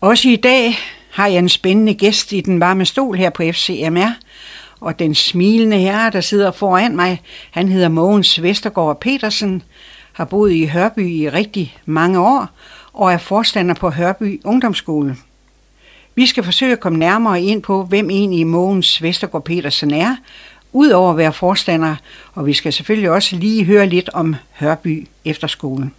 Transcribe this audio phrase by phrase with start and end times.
[0.00, 0.74] Også i dag
[1.10, 4.12] har jeg en spændende gæst i den varme stol her på FCMR,
[4.80, 9.62] og den smilende herre, der sidder foran mig, han hedder Mogens Vestergaard Petersen,
[10.12, 12.48] har boet i Hørby i rigtig mange år
[12.92, 15.16] og er forstander på Hørby Ungdomsskole.
[16.14, 20.16] Vi skal forsøge at komme nærmere ind på, hvem egentlig Mogens Vestergaard Petersen er,
[20.72, 21.96] udover at være forstander,
[22.34, 25.90] og vi skal selvfølgelig også lige høre lidt om Hørby Efterskole.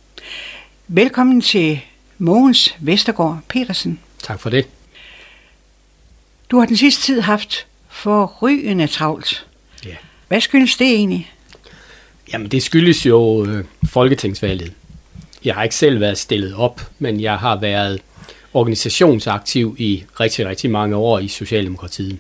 [0.88, 1.82] Velkommen til
[2.20, 4.00] Mogens Vestergaard Petersen.
[4.24, 4.68] Tak for det.
[6.52, 9.46] Du har den sidste tid haft forrygende travlt.
[9.86, 9.96] Ja.
[10.28, 11.32] Hvad skyldes det egentlig?
[12.34, 14.74] Jamen, det skyldes jo øh, folketingsvalget.
[15.46, 18.02] Jeg har ikke selv været stillet op, men jeg har været
[18.54, 22.18] organisationsaktiv i rigtig, rigtig mange år i Socialdemokratiet.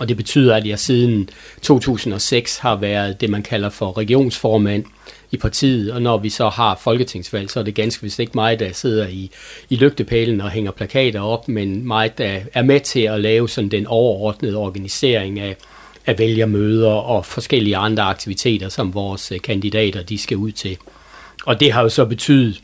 [0.00, 1.28] Og det betyder, at jeg siden
[1.62, 4.84] 2006 har været det, man kalder for regionsformand
[5.36, 8.58] i partiet, og når vi så har folketingsvalg, så er det ganske vist ikke mig,
[8.58, 9.30] der sidder i,
[9.70, 13.70] i lygtepælen og hænger plakater op, men mig, der er med til at lave sådan
[13.70, 15.56] den overordnede organisering af,
[16.06, 20.76] af vælgermøder og forskellige andre aktiviteter, som vores øh, kandidater de skal ud til.
[21.46, 22.60] Og det har jo så betydet,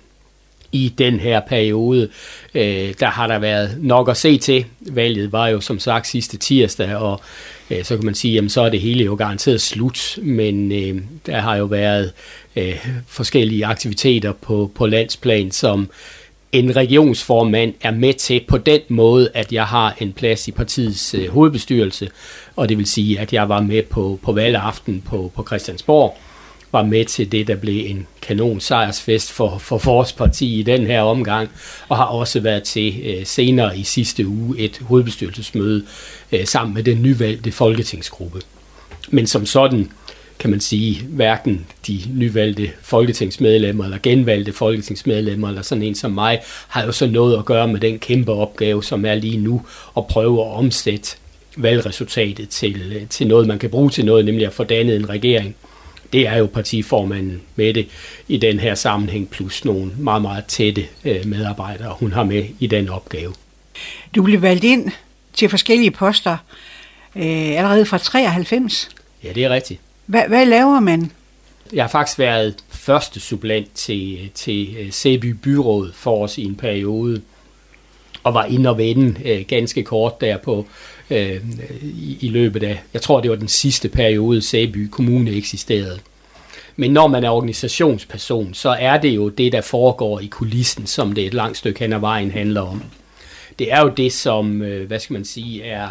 [0.73, 2.09] i den her periode.
[2.55, 4.65] Øh, der har der været nok at se til.
[4.81, 7.21] Valget var jo som sagt sidste tirsdag, og
[7.71, 11.03] øh, så kan man sige, jamen så er det hele jo garanteret slut, men øh,
[11.27, 12.13] der har jo været
[12.57, 15.91] øh, forskellige aktiviteter på, på landsplan, som
[16.53, 21.15] en regionsformand er med til på den måde, at jeg har en plads i partiets
[21.15, 22.09] øh, hovedbestyrelse,
[22.57, 26.19] og det vil sige, at jeg var med på, på valgaften på, på Christiansborg,
[26.73, 30.87] var med til det, der blev en kanon sejrsfest for, for vores parti i den
[30.87, 31.51] her omgang,
[31.89, 35.85] og har også været til øh, senere i sidste uge et hovedbestyrelsesmøde
[36.33, 38.41] øh, sammen med den nyvalgte folketingsgruppe.
[39.11, 39.91] Men som sådan
[40.39, 46.41] kan man sige, hverken de nyvalgte folketingsmedlemmer eller genvalgte folketingsmedlemmer eller sådan en som mig,
[46.69, 49.63] har jo så noget at gøre med den kæmpe opgave, som er lige nu
[49.97, 51.17] at prøve at omsætte
[51.57, 55.09] valgresultatet til, øh, til noget, man kan bruge til noget, nemlig at få dannet en
[55.09, 55.57] regering
[56.13, 57.89] det er jo partiformanden med det
[58.29, 62.67] i den her sammenhæng, plus nogle meget, meget tætte øh, medarbejdere, hun har med i
[62.67, 63.33] den opgave.
[64.15, 64.91] Du blev valgt ind
[65.33, 66.37] til forskellige poster
[67.17, 68.89] øh, allerede fra 93.
[69.25, 69.81] Ja, det er rigtigt.
[70.07, 71.11] Hva, hvad laver man?
[71.73, 76.55] Jeg har faktisk været første sublant til, til øh, Sæby Byråd for os i en
[76.55, 77.23] periode,
[78.23, 80.67] og var inde og vende øh, ganske kort der på
[81.13, 81.41] øh,
[81.83, 85.99] i, i løbet af, jeg tror det var den sidste periode, Sæby Kommune eksisterede.
[86.77, 91.13] Men når man er organisationsperson, så er det jo det, der foregår i kulissen, som
[91.13, 92.83] det et langt stykke hen ad vejen handler om.
[93.59, 95.89] Det er jo det, som, øh, hvad skal man sige, er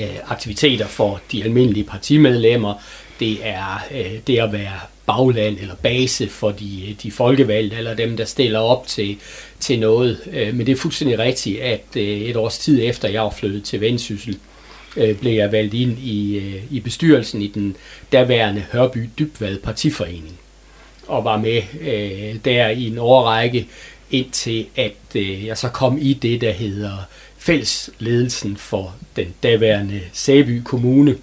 [0.00, 2.74] øh, aktiviteter for de almindelige partimedlemmer.
[3.20, 8.16] Det er øh, det at være bagland eller base for de, de folkevalgte, eller dem,
[8.16, 9.16] der stiller op til,
[9.60, 10.20] til noget.
[10.32, 13.64] Øh, men det er fuldstændig rigtigt, at øh, et års tid efter jeg var flyttet
[13.64, 14.38] til Vendsyssel,
[14.96, 17.76] øh, blev jeg valgt ind i, i bestyrelsen i den
[18.12, 20.38] daværende Hørby Dybvad Partiforening,
[21.06, 21.62] og var med
[22.44, 23.68] der i en årrække,
[24.10, 24.94] indtil at
[25.46, 26.96] jeg så kom i det, der hedder
[27.38, 31.16] fællesledelsen for den daværende Sæby Kommune,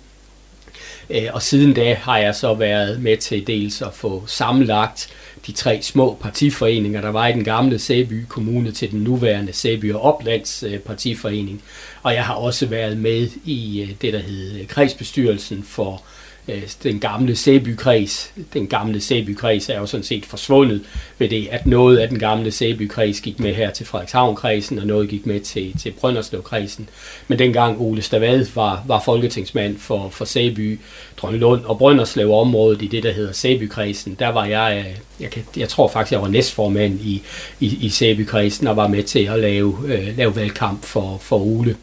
[1.09, 5.09] Øh, og siden da har jeg så været med til dels at få sammenlagt
[5.47, 9.93] de tre små partiforeninger, der var i den gamle Sæby Kommune til den nuværende Sæby
[9.93, 11.61] og Oplands øh, partiforening.
[12.03, 16.03] Og jeg har også været med i øh, det, der hed kredsbestyrelsen for
[16.49, 18.33] Øh, den gamle Sæbykreds.
[18.53, 20.81] Den gamle Sæbykreds er jo sådan set forsvundet
[21.17, 25.09] ved det, at noget af den gamle Sæbykreds gik med her til Frederikshavnkredsen, og noget
[25.09, 26.89] gik med til, til Brønderslevkredsen.
[27.27, 30.79] Men dengang Ole Stavad var, var folketingsmand for, for Sæby,
[31.17, 35.69] Drønlund og Brønderslev-området i det, der hedder Sæbykredsen, der var jeg, øh, jeg, kan, jeg
[35.69, 37.21] tror faktisk, jeg var næstformand i,
[37.59, 41.75] i, i Sæbykredsen og var med til at lave, øh, lave valgkamp for, for Ole.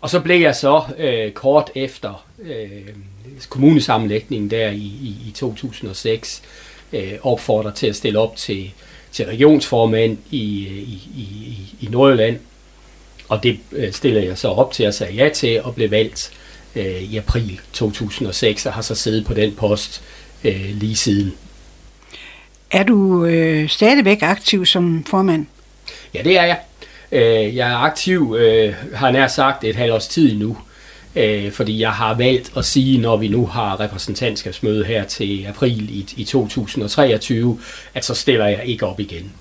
[0.00, 2.88] Og så blev jeg så øh, kort efter øh,
[3.48, 6.42] kommunesammenlægningen der i, i, i 2006
[6.92, 8.72] øh, opfordret til at stille op til,
[9.12, 12.38] til regionsformand i, i, i, i Nordjylland.
[13.28, 16.32] Og det øh, stiller jeg så op til at sige ja til og blev valgt
[16.76, 20.02] øh, i april 2006 og har så siddet på den post
[20.44, 21.34] øh, lige siden.
[22.70, 25.46] Er du øh, stadigvæk aktiv som formand?
[26.14, 26.58] Ja, det er jeg.
[27.16, 30.56] Øh, jeg er aktiv, øh, har nær sagt, et halvt års tid nu
[31.16, 35.98] øh, fordi jeg har valgt at sige, når vi nu har repræsentantskabsmøde her til april
[35.98, 37.58] i, i 2023,
[37.94, 39.32] at så stiller jeg ikke op igen.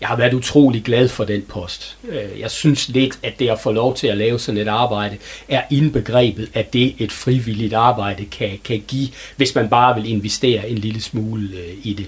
[0.00, 1.96] Jeg har været utrolig glad for den post.
[2.08, 5.16] Øh, jeg synes lidt, at det at få lov til at lave sådan et arbejde,
[5.48, 10.68] er indbegrebet af det, et frivilligt arbejde kan, kan give, hvis man bare vil investere
[10.68, 12.06] en lille smule øh, i det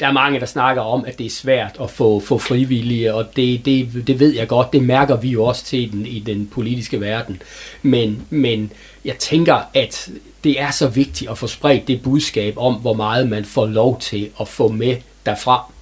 [0.00, 3.36] der er mange, der snakker om, at det er svært at få, få frivillige, og
[3.36, 6.46] det, det, det ved jeg godt, det mærker vi jo også til den, i den
[6.46, 7.42] politiske verden.
[7.82, 8.72] Men, men
[9.04, 10.10] jeg tænker, at
[10.44, 14.00] det er så vigtigt at få spredt det budskab om, hvor meget man får lov
[14.00, 14.96] til at få med
[15.26, 15.72] derfra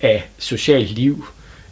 [0.00, 1.24] af socialt liv,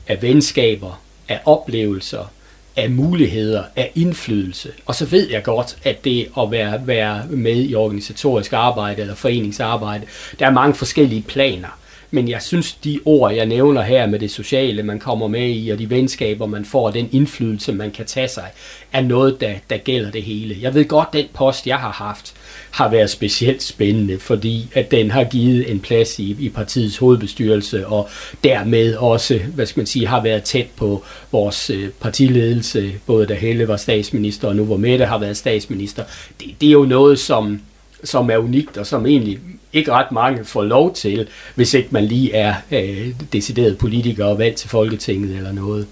[0.07, 2.31] af venskaber, af oplevelser,
[2.79, 4.71] af muligheder, af indflydelse.
[4.87, 9.15] Og så ved jeg godt, at det at være, være med i organisatorisk arbejde eller
[9.15, 10.07] foreningsarbejde,
[10.39, 11.79] der er mange forskellige planer.
[12.11, 15.69] Men jeg synes, de ord, jeg nævner her med det sociale, man kommer med i,
[15.69, 18.51] og de venskaber, man får, og den indflydelse, man kan tage sig,
[18.93, 20.57] er noget, der, der gælder det hele.
[20.61, 22.35] Jeg ved godt, den post, jeg har haft,
[22.71, 27.87] har været specielt spændende, fordi at den har givet en plads i, i partiets hovedbestyrelse,
[27.87, 28.09] og
[28.45, 33.35] dermed også, hvad skal man sige, har været tæt på vores øh, partiledelse, både da
[33.35, 36.05] Helle var statsminister, og nu hvor Mette har været statsminister.
[36.41, 37.61] Det, det er jo noget, som,
[38.05, 39.39] som er unikt, og som egentlig
[39.79, 44.39] ikke ret mange får lov til, hvis ikke man lige er øh, decideret politiker og
[44.39, 45.87] valgt til Folketinget eller noget.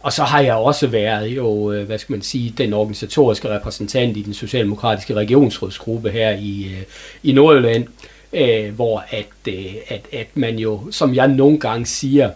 [0.00, 4.16] Og så har jeg også været jo, øh, hvad skal man sige, den organisatoriske repræsentant
[4.16, 6.82] i den socialdemokratiske regionsrådsgruppe her i, øh,
[7.22, 7.86] i Nordjylland,
[8.32, 12.30] øh, hvor at, øh, at, at man jo, som jeg nogle gange siger,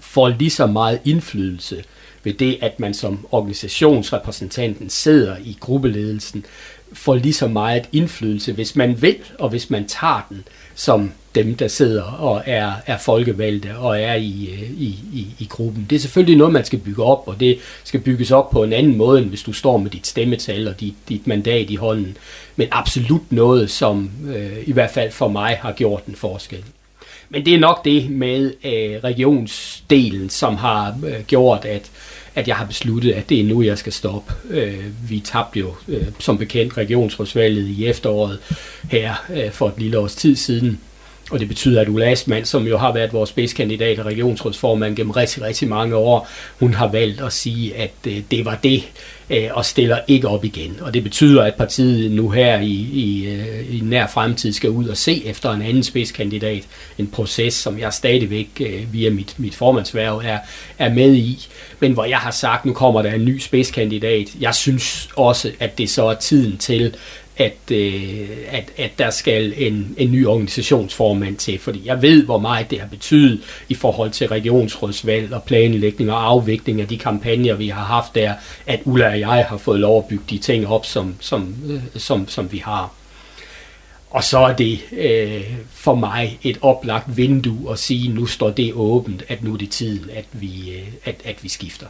[0.00, 1.84] får lige så meget indflydelse
[2.24, 6.44] ved det, at man som organisationsrepræsentanten sidder i gruppeledelsen,
[6.92, 10.44] får lige så meget indflydelse, hvis man vil, og hvis man tager den,
[10.74, 15.46] som dem, der sidder og er, er folkevalgte og er i, øh, i, i, i
[15.50, 15.86] gruppen.
[15.90, 18.72] Det er selvfølgelig noget, man skal bygge op, og det skal bygges op på en
[18.72, 22.16] anden måde, end hvis du står med dit stemmetal og dit, dit mandat i hånden.
[22.56, 26.64] Men absolut noget, som øh, i hvert fald for mig har gjort en forskel.
[27.28, 31.90] Men det er nok det med øh, regionsdelen, som har øh, gjort, at,
[32.34, 34.32] at jeg har besluttet, at det er nu, jeg skal stoppe.
[34.50, 38.38] Øh, vi tabte jo øh, som bekendt regionsrådsvalget i efteråret
[38.90, 40.80] her øh, for et lille års tid siden.
[41.30, 45.10] Og det betyder, at Ulla Asman, som jo har været vores spidskandidat og regionsrådsformand gennem
[45.10, 46.28] rigtig, rigtig mange år,
[46.58, 48.82] hun har valgt at sige, at øh, det var det,
[49.30, 50.78] øh, og stiller ikke op igen.
[50.80, 54.88] Og det betyder, at partiet nu her i, i, øh, i nær fremtid skal ud
[54.88, 56.62] og se efter en anden spidskandidat.
[56.98, 60.38] En proces, som jeg stadigvæk øh, via mit, mit formandsværv er,
[60.78, 61.48] er med i.
[61.80, 64.28] Men hvor jeg har sagt, nu kommer der en ny spidskandidat.
[64.40, 66.94] Jeg synes også, at det så er tiden til,
[67.36, 72.38] at, øh, at, at der skal en, en ny organisationsformand til, fordi jeg ved, hvor
[72.38, 77.54] meget det har betydet i forhold til regionsrådsvalg og planlægning og afvikling af de kampagner,
[77.54, 78.34] vi har haft der,
[78.66, 81.80] at Ulla og jeg har fået lov at bygge de ting op, som, som, øh,
[81.96, 82.92] som, som vi har.
[84.10, 88.72] Og så er det øh, for mig et oplagt vindue at sige, nu står det
[88.72, 91.86] åbent, at nu er det tiden, at vi, øh, at, at vi skifter.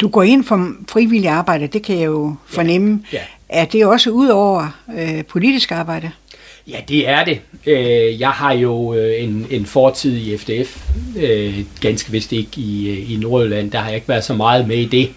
[0.00, 3.04] Du går ind for frivillig arbejde, det kan jeg jo fornemme.
[3.12, 3.24] Ja, ja.
[3.48, 6.10] Er det også ud over øh, politisk arbejde?
[6.68, 7.40] Ja, det er det.
[7.66, 10.80] Øh, jeg har jo øh, en, en fortid i FDF,
[11.16, 13.70] øh, ganske vist ikke i, i Nordjylland.
[13.70, 15.10] Der har jeg ikke været så meget med i det.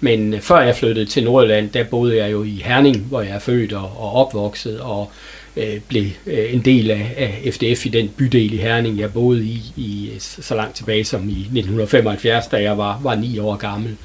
[0.00, 3.38] Men før jeg flyttede til Nordjylland, der boede jeg jo i Herning, hvor jeg er
[3.38, 5.10] født og, og opvokset, og
[5.56, 9.62] øh, blev en del af, af FDF i den bydel i Herning, jeg boede i,
[9.76, 13.96] i så langt tilbage som i 1975, da jeg var, var ni år gammel.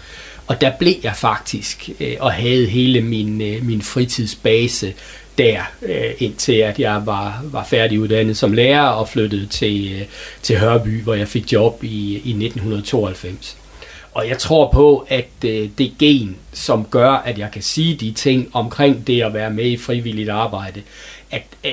[0.48, 4.94] Og der blev jeg faktisk øh, og havde hele min, øh, min fritidsbase
[5.38, 10.08] der, øh, indtil at jeg var, var færdiguddannet som lærer og flyttede til, øh,
[10.42, 13.58] til Hørby, hvor jeg fik job i, i 1992.
[14.14, 18.12] Og jeg tror på, at øh, det gen, som gør, at jeg kan sige de
[18.12, 20.82] ting omkring det at være med i frivilligt arbejde,
[21.32, 21.72] at øh,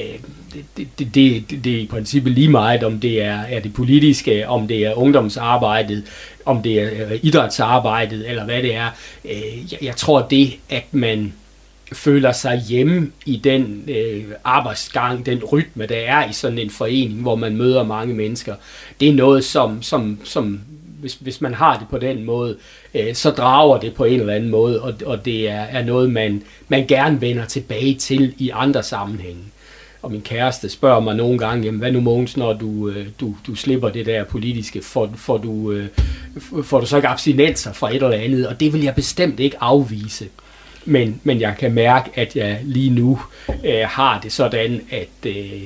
[0.77, 4.49] det, det, det, det er i princippet lige meget, om det er, er det politiske,
[4.49, 6.05] om det er ungdomsarbejdet,
[6.45, 8.89] om det er øh, idrætsarbejdet, eller hvad det er.
[9.25, 11.33] Øh, jeg, jeg tror det, at man
[11.93, 17.23] føler sig hjemme i den øh, arbejdsgang, den rytme, der er i sådan en forening,
[17.23, 18.55] hvor man møder mange mennesker.
[19.01, 20.61] Det er noget, som, som, som
[21.05, 22.57] hvis, hvis man har det på den måde,
[22.95, 26.11] øh, så drager det på en eller anden måde, og, og det er, er noget,
[26.11, 29.43] man, man gerne vender tilbage til i andre sammenhænge.
[30.03, 33.35] Og min kæreste spørger mig nogle gange, jamen, hvad nu Mogens, når du, øh, du,
[33.47, 35.87] du slipper det der politiske, får, får, du, øh,
[36.63, 38.49] får du så ikke abstinenser fra et eller andet?
[38.49, 40.29] Og det vil jeg bestemt ikke afvise.
[40.85, 43.21] Men, men jeg kan mærke, at jeg lige nu
[43.65, 45.63] øh, har det sådan, at øh,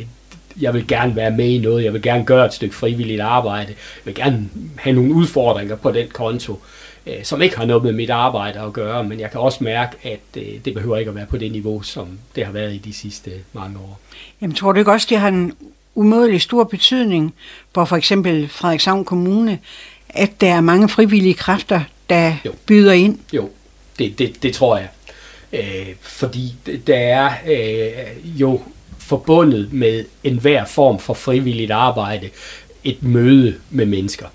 [0.61, 3.69] jeg vil gerne være med i noget, jeg vil gerne gøre et stykke frivilligt arbejde,
[3.69, 6.61] jeg vil gerne have nogle udfordringer på den konto,
[7.07, 9.97] øh, som ikke har noget med mit arbejde at gøre, men jeg kan også mærke,
[10.03, 12.79] at øh, det behøver ikke at være på det niveau, som det har været i
[12.79, 14.01] de sidste mange år.
[14.41, 15.53] Jamen tror du ikke også, det har en
[15.95, 17.35] umådelig stor betydning
[17.75, 19.59] for for eksempel Frederikshavn Kommune,
[20.09, 22.53] at der er mange frivillige kræfter, der jo.
[22.67, 23.19] byder ind?
[23.33, 23.51] Jo,
[23.99, 24.89] det, det, det tror jeg.
[25.53, 26.55] Øh, fordi
[26.87, 28.61] der er øh, jo
[29.09, 32.29] forbundet med enhver form for frivilligt arbejde
[32.85, 34.27] et møde med mennesker.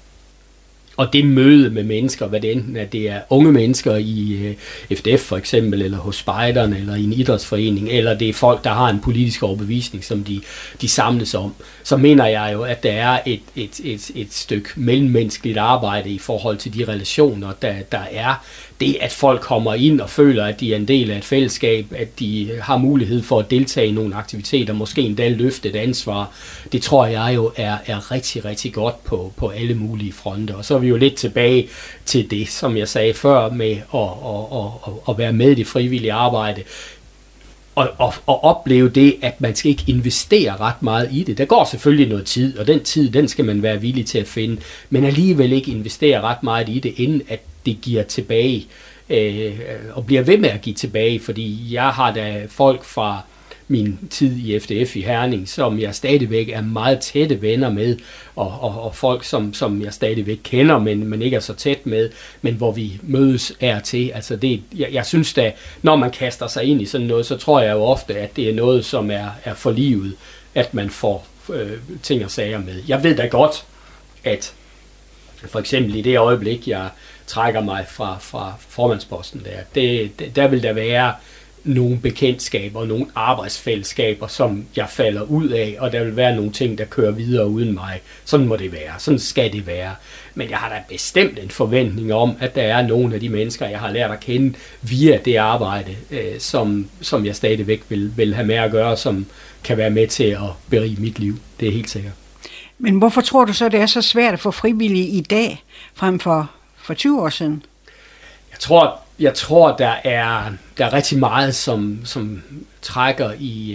[0.98, 4.98] Og det møde med mennesker, hvad det enten er, det er unge mennesker i øh,
[4.98, 8.70] FDF for eksempel, eller hos spejderne, eller i en idrætsforening, eller det er folk, der
[8.70, 10.42] har en politisk overbevisning, som de,
[10.82, 11.54] de samles om,
[11.84, 16.20] så mener jeg jo, at der er et, et, et, et stykke mellemmenneskeligt arbejde i
[16.20, 18.46] forhold til de relationer, der, der er
[18.80, 21.86] det, at folk kommer ind og føler, at de er en del af et fællesskab,
[21.96, 26.32] at de har mulighed for at deltage i nogle aktiviteter, måske endda løfte et ansvar,
[26.72, 30.56] det tror jeg jo er, er rigtig, rigtig godt på, på alle mulige fronter.
[30.56, 31.68] Og så er vi jo lidt tilbage
[32.06, 35.68] til det, som jeg sagde før, med at, at, at, at være med i det
[35.68, 36.64] frivillige arbejde
[37.76, 41.38] og, og, og opleve det, at man skal ikke investere ret meget i det.
[41.38, 44.28] Der går selvfølgelig noget tid, og den tid, den skal man være villig til at
[44.28, 48.68] finde, men alligevel ikke investere ret meget i det, inden at det giver tilbage,
[49.10, 49.60] øh,
[49.94, 53.22] og bliver ved med at give tilbage, fordi jeg har da folk fra
[53.68, 57.98] min tid i FDF i Herning, som jeg stadigvæk er meget tætte venner med,
[58.36, 61.86] og, og, og folk, som, som jeg stadigvæk kender, men, men ikke er så tæt
[61.86, 62.10] med,
[62.42, 64.12] men hvor vi mødes er til.
[64.16, 65.52] Altså det, jeg, jeg synes da,
[65.82, 68.50] når man kaster sig ind i sådan noget, så tror jeg jo ofte, at det
[68.50, 70.16] er noget, som er, er for livet,
[70.56, 71.72] at man får øh,
[72.04, 72.84] ting og sager med.
[72.88, 73.66] Jeg ved da godt,
[74.24, 74.54] at
[75.48, 76.90] for eksempel i det øjeblik, jeg
[77.28, 81.14] trækker mig fra, fra formandsposten der, det, det, der vil der være
[81.64, 86.78] nogle bekendtskaber, nogle arbejdsfællesskaber, som jeg falder ud af, og der vil være nogle ting,
[86.78, 88.02] der kører videre uden mig.
[88.26, 88.94] Sådan må det være.
[88.98, 89.96] Sådan skal det være.
[90.36, 93.68] Men jeg har da bestemt en forventning om, at der er nogle af de mennesker,
[93.68, 98.36] jeg har lært at kende via det arbejde, øh, som, som jeg stadigvæk vil, vil
[98.36, 99.26] have med at gøre, som
[99.64, 100.40] kan være med til at
[100.70, 101.36] berige mit liv.
[101.60, 102.14] Det er helt sikkert.
[102.80, 105.64] Men hvorfor tror du så, det er så svært at få frivillige i dag,
[105.96, 106.52] frem for,
[106.84, 107.64] for 20 år siden?
[108.52, 112.44] Jeg tror, jeg tror der, er, der er rigtig meget, som, som
[112.82, 113.72] trækker øh, i,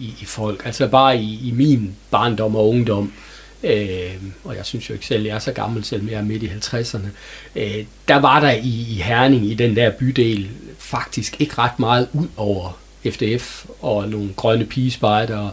[0.00, 0.66] i, i folk.
[0.66, 3.12] Altså bare i, i min barndom og ungdom,
[3.62, 6.42] øh, og jeg synes jo ikke selv, jeg er så gammel, selvom jeg er midt
[6.42, 7.06] i 50'erne,
[7.56, 12.08] øh, der var der i, i Herning, i den der bydel, faktisk ikke ret meget
[12.12, 12.78] ud over
[13.10, 15.50] FDF og nogle grønne pigespejder,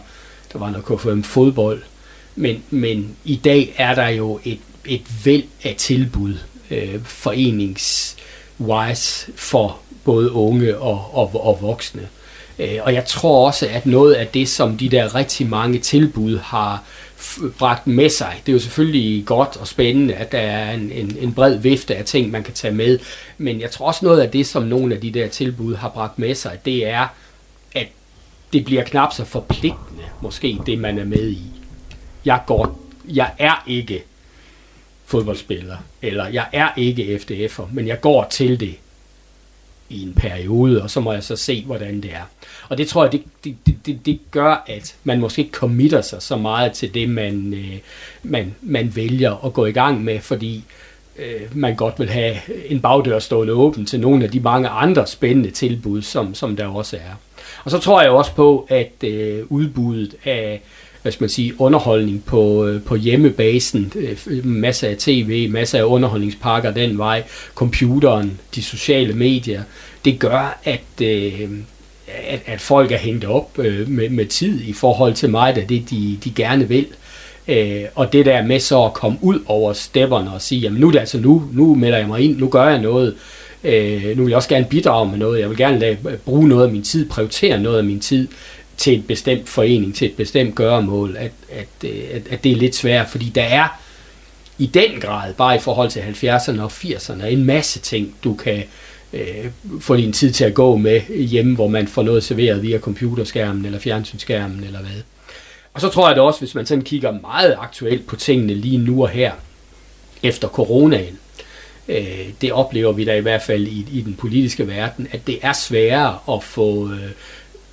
[0.52, 1.82] der var noget KFM fodbold.
[2.36, 6.34] Men, men i dag er der jo et, et væld af tilbud,
[6.70, 12.08] øh, foreningswise for både unge og, og, og voksne.
[12.58, 16.38] Øh, og jeg tror også, at noget af det, som de der rigtig mange tilbud
[16.38, 16.84] har
[17.58, 21.16] bragt med sig, det er jo selvfølgelig godt og spændende, at der er en, en,
[21.20, 22.98] en bred vifte af ting, man kan tage med.
[23.38, 26.18] Men jeg tror også noget af det, som nogle af de der tilbud har bragt
[26.18, 27.06] med sig, det er,
[27.74, 27.86] at
[28.52, 31.42] det bliver knap så forpligtende, måske det man er med i.
[32.24, 34.02] Jeg går, jeg er ikke
[35.06, 38.74] fodboldspiller, eller jeg er ikke FDF'er, men jeg går til det
[39.90, 42.22] i en periode, og så må jeg så se, hvordan det er.
[42.68, 46.22] Og det tror jeg, det, det, det, det gør, at man måske ikke committer sig
[46.22, 47.78] så meget til det, man, øh,
[48.22, 50.64] man, man vælger at gå i gang med, fordi
[51.18, 55.06] øh, man godt vil have en bagdør stående åben til nogle af de mange andre
[55.06, 57.14] spændende tilbud, som, som der også er.
[57.64, 60.62] Og så tror jeg også på, at øh, udbuddet af
[61.02, 63.92] hvad skal man sige, underholdning på, øh, på hjemmebasen,
[64.44, 67.22] masser af tv, masser af underholdningspakker den vej,
[67.54, 69.62] computeren, de sociale medier,
[70.04, 71.48] det gør, at, øh,
[72.28, 75.60] at, at folk er hængt op øh, med, med tid i forhold til mig, da
[75.60, 76.86] det de, de gerne vil.
[77.94, 80.92] og det der med så at komme ud over stepperne og sige, jamen nu er
[80.92, 83.14] det altså nu, nu melder jeg mig ind, nu gør jeg noget,
[84.16, 86.72] nu vil jeg også gerne bidrage med noget, jeg vil gerne lade, bruge noget af
[86.72, 88.28] min tid, prioritere noget af min tid,
[88.80, 92.56] til et bestemt forening, til et bestemt gøremål, at, at, øh, at, at det er
[92.56, 93.80] lidt svært, fordi der er
[94.58, 98.62] i den grad, bare i forhold til 70'erne og 80'erne, en masse ting, du kan
[99.12, 99.46] øh,
[99.80, 103.64] få din tid til at gå med hjemme, hvor man får noget serveret via computerskærmen
[103.64, 105.02] eller fjernsynsskærmen eller hvad.
[105.74, 108.78] Og så tror jeg det også, hvis man sådan kigger meget aktuelt på tingene lige
[108.78, 109.32] nu og her,
[110.22, 111.18] efter coronaen,
[111.88, 115.38] øh, det oplever vi da i hvert fald i, i den politiske verden, at det
[115.42, 117.10] er sværere at få øh,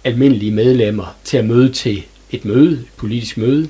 [0.03, 3.69] almindelige medlemmer til at møde til et møde, et politisk møde,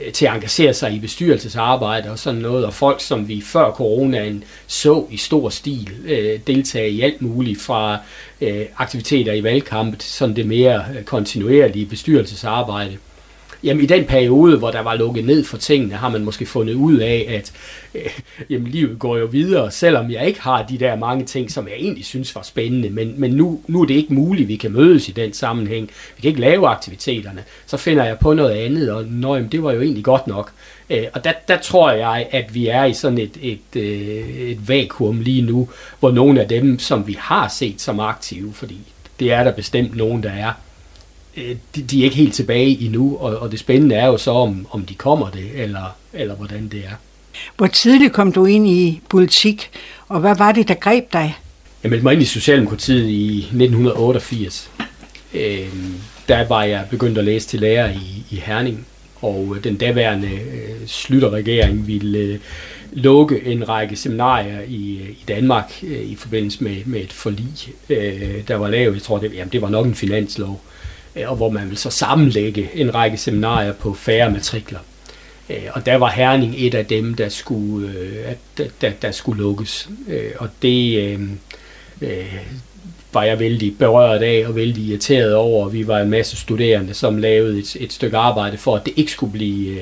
[0.00, 3.70] øh, til at engagere sig i bestyrelsesarbejde og sådan noget, og folk, som vi før
[3.70, 7.98] coronaen så i stor stil øh, deltage i alt muligt fra
[8.40, 12.96] øh, aktiviteter i valgkamp til sådan det mere øh, kontinuerlige bestyrelsesarbejde.
[13.64, 16.74] Jamen i den periode, hvor der var lukket ned for tingene, har man måske fundet
[16.74, 17.52] ud af, at
[17.94, 18.10] øh,
[18.50, 21.74] jamen, livet går jo videre, selvom jeg ikke har de der mange ting, som jeg
[21.78, 22.90] egentlig synes var spændende.
[22.90, 25.90] Men, men nu, nu er det ikke muligt, vi kan mødes i den sammenhæng.
[26.16, 27.44] Vi kan ikke lave aktiviteterne.
[27.66, 30.52] Så finder jeg på noget andet, og nå, jamen, det var jo egentlig godt nok.
[30.90, 34.68] Øh, og der, der tror jeg, at vi er i sådan et, et, øh, et
[34.68, 35.68] vakuum lige nu,
[36.00, 38.78] hvor nogle af dem, som vi har set som aktive, fordi
[39.20, 40.52] det er der bestemt nogen, der er,
[41.36, 44.66] de, de er ikke helt tilbage endnu, og, og det spændende er jo så, om,
[44.70, 46.94] om de kommer det, eller, eller hvordan det er.
[47.56, 49.70] Hvor tidligt kom du ind i politik,
[50.08, 51.36] og hvad var det, der greb dig?
[51.82, 54.70] Jeg meldte mig ind i Socialdemokratiet i 1988.
[55.34, 55.66] Øh,
[56.28, 58.86] der var jeg begyndt at læse til lærer i, i Herning,
[59.22, 62.38] og den daværende øh, slutterregering ville øh,
[62.92, 68.48] lukke en række seminarier i, i Danmark øh, i forbindelse med, med et forlig, øh,
[68.48, 68.94] der var lavet.
[68.94, 70.69] Jeg tror, det, jamen, det var nok en finanslov, øh,
[71.16, 74.78] Øh, og hvor man vil så sammenlægge en række seminarier på færre matrikler.
[75.50, 79.42] Øh, og der var Herning et af dem, der skulle, øh, der, der, der skulle
[79.42, 79.88] lukkes.
[80.38, 81.14] Og det...
[82.00, 82.34] Øh,
[83.12, 85.68] var jeg vældig berørt af og vældig irriteret over.
[85.68, 89.12] Vi var en masse studerende, som lavede et, et stykke arbejde for, at det ikke
[89.12, 89.78] skulle blive,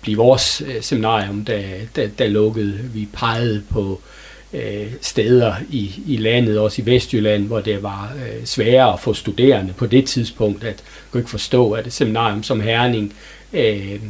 [0.00, 1.62] blive vores seminarium, der,
[1.96, 2.78] der, der lukkede.
[2.94, 4.17] Vi pegede på øh,
[4.52, 9.14] Øh, steder i, i landet, også i Vestjylland, hvor det var øh, sværere at få
[9.14, 13.14] studerende på det tidspunkt, at kunne ikke forstå, at et seminarium som Herning
[13.52, 14.00] øh,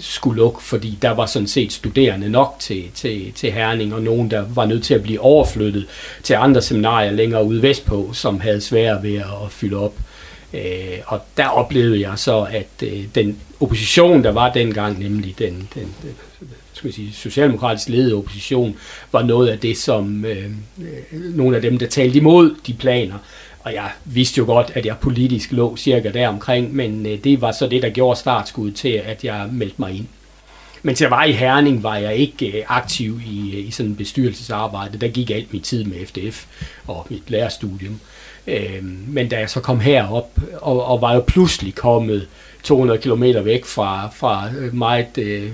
[0.00, 4.30] skulle lukke, fordi der var sådan set studerende nok til, til, til Herning, og nogen,
[4.30, 5.86] der var nødt til at blive overflyttet
[6.22, 9.94] til andre seminarier længere ude vestpå, som havde svært ved at fylde op.
[10.54, 15.68] Øh, og der oplevede jeg så, at øh, den opposition, der var dengang, nemlig den,
[15.74, 16.16] den, den
[16.78, 18.76] skal sige, socialdemokratisk ledet opposition,
[19.12, 23.18] var noget af det, som øh, øh, nogle af dem, der talte imod de planer,
[23.60, 27.52] og jeg vidste jo godt, at jeg politisk lå cirka deromkring, men øh, det var
[27.52, 30.06] så det, der gjorde startskuddet til, at jeg meldte mig ind.
[30.82, 33.90] Men til jeg var i Herning, var jeg ikke øh, aktiv i, øh, i sådan
[33.90, 34.98] en bestyrelsesarbejde.
[34.98, 36.44] Der gik alt min tid med FDF
[36.86, 38.00] og mit lærerstudium.
[38.46, 42.28] Øhm, men da jeg så kom herop, og, og var jo pludselig kommet
[42.62, 45.50] 200 km væk fra, fra meget øh,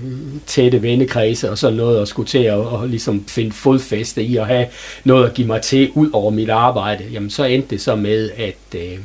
[0.47, 4.47] tætte vennekredse og sådan noget, og skulle til at og ligesom finde fodfæste i at
[4.47, 4.67] have
[5.05, 8.31] noget at give mig til ud over mit arbejde, jamen så endte det så med,
[8.37, 8.99] at, øh,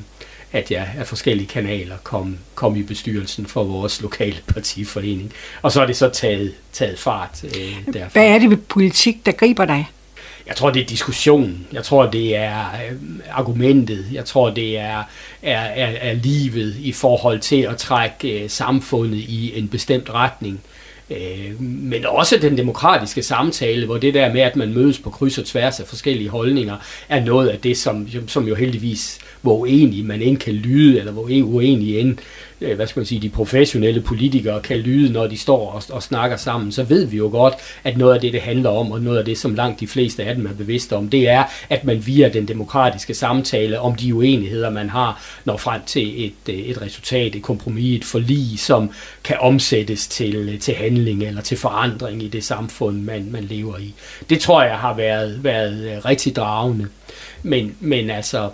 [0.52, 5.34] at jeg af forskellige kanaler kom, kom i bestyrelsen for vores lokale partiforening.
[5.62, 8.10] Og så er det så taget, taget fart øh, derfra.
[8.14, 9.90] Hvad er det ved politik, der griber dig?
[10.48, 11.68] Jeg tror, det er diskussionen.
[11.72, 12.98] Jeg tror, det er øh,
[13.32, 14.06] argumentet.
[14.12, 15.04] Jeg tror, det er,
[15.42, 20.62] er, er, er livet i forhold til at trække øh, samfundet i en bestemt retning.
[21.12, 25.38] Øh, men også den demokratiske samtale, hvor det der med, at man mødes på kryds
[25.38, 26.76] og tværs af forskellige holdninger,
[27.10, 31.12] er noget af det, som, som jo heldigvis, hvor uenig man end kan lyde, eller
[31.12, 32.18] hvor uenig end
[32.62, 36.04] Øh, hvad skal man sige, de professionelle politikere kan lyde, når de står og, og
[36.04, 39.02] snakker sammen, så ved vi jo godt, at noget af det, det handler om, og
[39.02, 41.84] noget af det, som langt de fleste af dem er bevidste om, det er, at
[41.84, 46.56] man via den demokratiske samtale om de uenigheder, man har, når frem til et, øh,
[46.56, 48.92] et resultat, et kompromis, et forlig, som
[49.24, 53.78] kan omsættes til, øh, til handling eller til forandring i det samfund, man, man lever
[53.78, 53.94] i.
[54.30, 56.88] Det tror jeg har været, været øh, rigtig dragende.
[57.44, 58.50] Men, men altså,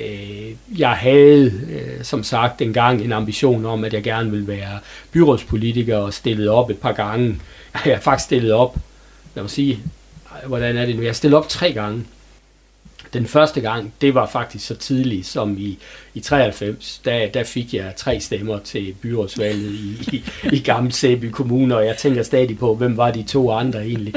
[0.00, 4.78] Øh, jeg havde, øh, som sagt, engang en ambition om, at jeg gerne ville være
[5.12, 7.36] byrådspolitiker og stillet op et par gange.
[7.84, 8.76] Jeg har faktisk stillet op,
[9.34, 9.80] lad mig sige,
[10.46, 11.02] hvordan er det nu?
[11.02, 12.04] Jeg har stillet op tre gange.
[13.12, 15.78] Den første gang, det var faktisk så tidligt som i,
[16.14, 17.00] i 93.
[17.04, 21.86] Der, der fik jeg tre stemmer til byrådsvalget i, i, i Gamle Sæby Kommune, og
[21.86, 24.14] jeg tænker stadig på, hvem var de to andre egentlig.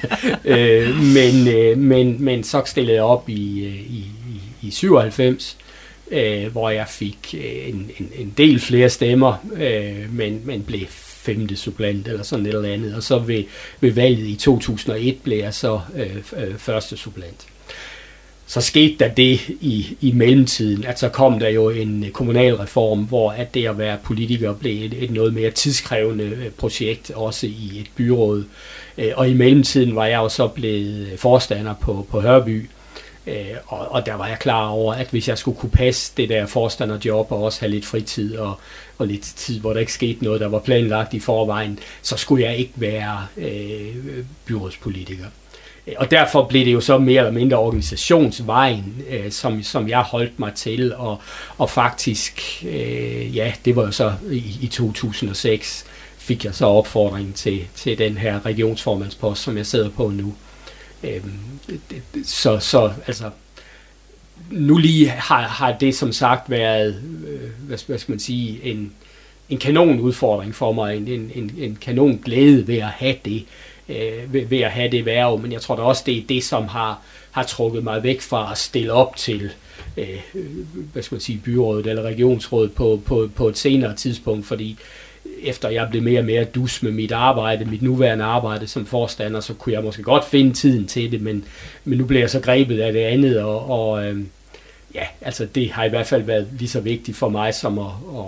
[0.44, 4.06] øh, men, øh, men, men så stillede jeg op i, øh, i,
[4.62, 5.56] i 97,
[6.10, 10.86] øh, hvor jeg fik øh, en, en, en del flere stemmer, øh, men, men blev
[11.20, 12.94] femte supplant eller sådan et eller andet.
[12.94, 13.44] Og så ved,
[13.80, 17.46] ved valget i 2001 blev jeg så øh, øh, første supplant.
[18.46, 23.04] Så skete der det i, i mellemtiden, at så kom der jo en øh, kommunalreform,
[23.04, 27.46] hvor at det at være politiker blev et, et noget mere tidskrævende øh, projekt, også
[27.46, 28.44] i et byråd.
[28.98, 32.68] Øh, og i mellemtiden var jeg jo så blevet forstander på, på Hørby,
[33.26, 36.28] Øh, og, og der var jeg klar over, at hvis jeg skulle kunne passe det
[36.28, 38.54] der forstanderjob og også have lidt fritid og,
[38.98, 42.44] og lidt tid, hvor der ikke skete noget, der var planlagt i forvejen, så skulle
[42.44, 45.26] jeg ikke være øh, byrådspolitiker.
[45.96, 50.38] Og derfor blev det jo så mere eller mindre organisationsvejen, øh, som, som jeg holdt
[50.38, 51.20] mig til, og,
[51.58, 55.84] og faktisk, øh, ja, det var jo så i, i 2006,
[56.18, 60.34] fik jeg så opfordringen til, til den her regionsformandspost, som jeg sidder på nu.
[61.02, 61.32] Øhm,
[62.24, 63.30] så, så altså,
[64.50, 68.92] nu lige har, har det som sagt været, øh, hvad, hvad skal man sige, en,
[69.48, 73.44] en kanon udfordring for mig, en, en, en kanon glæde ved at have det,
[73.88, 76.44] øh, ved, ved at have det værv, men jeg tror da også, det er det,
[76.44, 79.50] som har, har trukket mig væk fra at stille op til,
[79.96, 80.20] øh,
[80.92, 84.78] hvad skal man sige, byrådet eller regionsrådet på, på, på et senere tidspunkt, fordi
[85.42, 89.40] efter jeg blev mere og mere dus med mit arbejde, mit nuværende arbejde som forstander,
[89.40, 91.44] så kunne jeg måske godt finde tiden til det, men,
[91.84, 94.20] men nu bliver jeg så grebet af det andet, og, og øh,
[94.94, 97.86] ja, altså det har i hvert fald været lige så vigtigt for mig, som at,
[98.18, 98.24] at,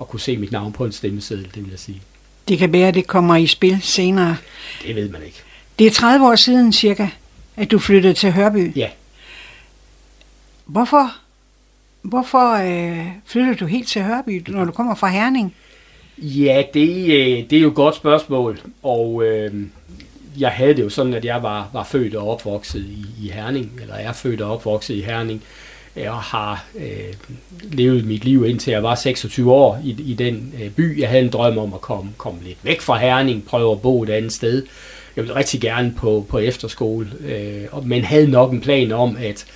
[0.00, 2.02] at kunne se mit navn på en stemmeseddel, det vil jeg sige.
[2.48, 4.36] Det kan være, at det kommer i spil senere.
[4.86, 5.42] Det ved man ikke.
[5.78, 7.08] Det er 30 år siden cirka,
[7.56, 8.76] at du flyttede til Hørby.
[8.76, 8.88] Ja.
[10.66, 11.12] Hvorfor,
[12.02, 15.54] hvorfor øh, flytter du helt til Hørby, når du kommer fra Herning?
[16.22, 19.52] Ja, det, øh, det er jo et godt spørgsmål, og øh,
[20.38, 23.78] jeg havde det jo sådan, at jeg var, var født og opvokset i, i Herning,
[23.80, 25.42] eller er født og opvokset i Herning,
[25.96, 27.14] og har øh,
[27.62, 31.00] levet mit liv indtil jeg var 26 år i, i den øh, by.
[31.00, 34.02] Jeg havde en drøm om at komme, komme lidt væk fra Herning, prøve at bo
[34.02, 34.66] et andet sted.
[35.16, 39.46] Jeg ville rigtig gerne på, på efterskole, øh, men havde nok en plan om, at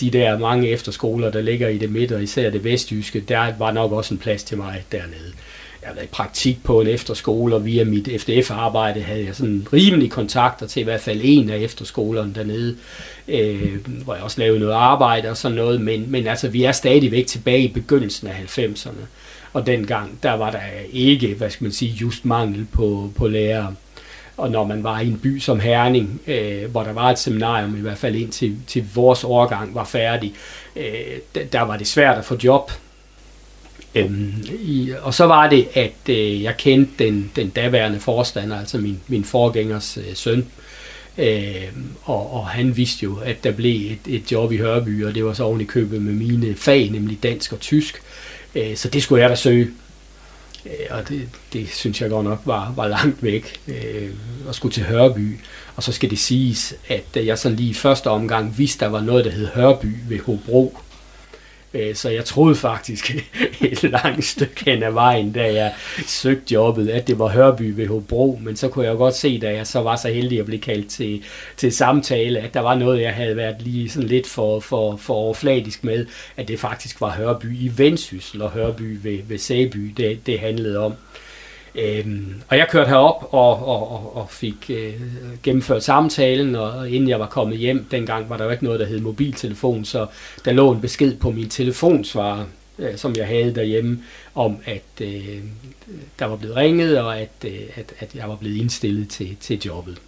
[0.00, 3.72] de der mange efterskoler, der ligger i det midt, og især det vestjyske, der var
[3.72, 5.32] nok også en plads til mig dernede
[5.82, 9.66] jeg har været i praktik på en efterskole, og via mit FDF-arbejde havde jeg sådan
[9.72, 12.76] rimelig kontakter til i hvert fald en af efterskolerne dernede,
[13.28, 16.72] øh, hvor jeg også lavede noget arbejde og sådan noget, men, men altså vi er
[16.72, 19.06] stadigvæk tilbage i begyndelsen af 90'erne,
[19.52, 20.60] og dengang, der var der
[20.92, 23.74] ikke, hvad skal man sige, just mangel på, på lærere.
[24.36, 27.76] Og når man var i en by som Herning, øh, hvor der var et seminarium,
[27.76, 30.34] i hvert fald indtil til vores årgang var færdig,
[30.76, 30.84] øh,
[31.34, 32.72] der, der var det svært at få job.
[33.94, 38.78] Øhm, i, og så var det, at øh, jeg kendte den, den daværende forstander, altså
[38.78, 40.46] min, min forgængers øh, søn,
[41.18, 41.64] øh,
[42.02, 45.24] og, og han vidste jo, at der blev et, et job i Hørby, og det
[45.24, 48.02] var så oven i købet med mine fag, nemlig dansk og tysk.
[48.54, 49.68] Øh, så det skulle jeg da søge.
[50.66, 54.10] Øh, og det, det synes jeg godt nok var, var langt væk øh,
[54.48, 55.38] at skulle til Hørby.
[55.76, 59.00] Og så skal det siges, at jeg sådan lige i første omgang vidste, der var
[59.00, 60.78] noget, der hed Hørby ved Hobro.
[61.74, 63.14] Øh, så jeg troede faktisk
[63.60, 65.72] et langt stykke hen ad vejen, da jeg
[66.06, 69.38] søgte jobbet, at det var Hørby ved Hobro, men så kunne jeg jo godt se,
[69.40, 71.24] da jeg så var så heldig at blive kaldt til,
[71.56, 75.14] til samtale, at der var noget, jeg havde været lige sådan lidt for, for, for
[75.14, 76.06] overfladisk med,
[76.36, 80.78] at det faktisk var Hørby i Vendsyssel og Hørby ved, ved Sæby, det, det handlede
[80.78, 80.94] om.
[81.74, 84.92] Øhm, og jeg kørte herop og, og, og, og fik øh,
[85.42, 88.86] gennemført samtalen, og inden jeg var kommet hjem, dengang var der jo ikke noget, der
[88.86, 90.06] hed mobiltelefon, så
[90.44, 92.44] der lå en besked på min telefonsvarer,
[92.78, 94.02] øh, som jeg havde derhjemme,
[94.34, 95.38] om at øh,
[96.18, 99.60] der var blevet ringet, og at, øh, at, at jeg var blevet indstillet til, til
[99.66, 99.98] jobbet.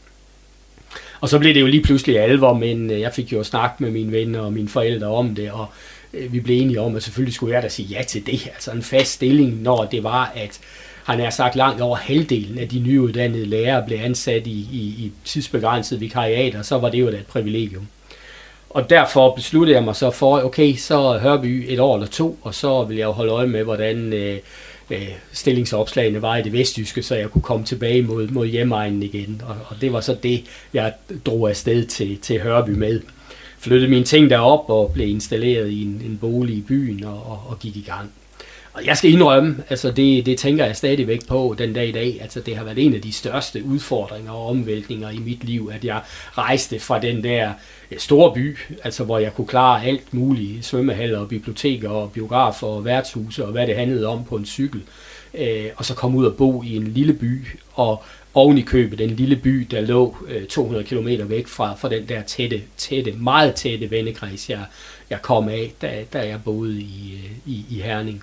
[1.20, 3.90] Og så blev det jo lige pludselig alvor, men øh, jeg fik jo snakket med
[3.90, 5.66] mine venner og mine forældre om det, og
[6.14, 8.70] øh, vi blev enige om, at selvfølgelig skulle jeg da sige ja til det, altså
[8.70, 10.60] en fast stilling, når det var, at
[11.04, 15.12] han er sagt langt over halvdelen af de nyuddannede lærere blev ansat i, i, i
[15.24, 17.86] tidsbegrænset vikariater, så var det jo da et privilegium.
[18.70, 22.54] Og derfor besluttede jeg mig så for, okay, så Hørby et år eller to, og
[22.54, 24.38] så vil jeg jo holde øje med, hvordan øh,
[24.90, 29.42] øh, stillingsopslagene var i det vestjyske, så jeg kunne komme tilbage mod, mod hjemmeegnen igen.
[29.46, 30.92] Og, og det var så det, jeg
[31.26, 33.00] drog afsted til, til Hørby med.
[33.58, 37.40] Flyttede mine ting derop og blev installeret i en, en bolig i byen og, og,
[37.48, 38.10] og gik i gang.
[38.74, 42.18] Og jeg skal indrømme, altså det, det tænker jeg stadigvæk på den dag i dag,
[42.20, 45.84] altså det har været en af de største udfordringer og omvæltninger i mit liv, at
[45.84, 46.00] jeg
[46.38, 47.52] rejste fra den der
[47.90, 52.66] øh, store by, altså hvor jeg kunne klare alt muligt, svømmehaller og biblioteker og biografer
[52.66, 54.82] og værtshuse og hvad det handlede om på en cykel,
[55.34, 58.02] øh, og så komme ud og bo i en lille by, og
[58.34, 62.08] oven i købet den lille by, der lå øh, 200 km væk fra, fra den
[62.08, 64.64] der tætte, tætte, meget tætte vennekreds, jeg,
[65.10, 68.22] jeg kom af, da, da jeg boede i, øh, i, i Herning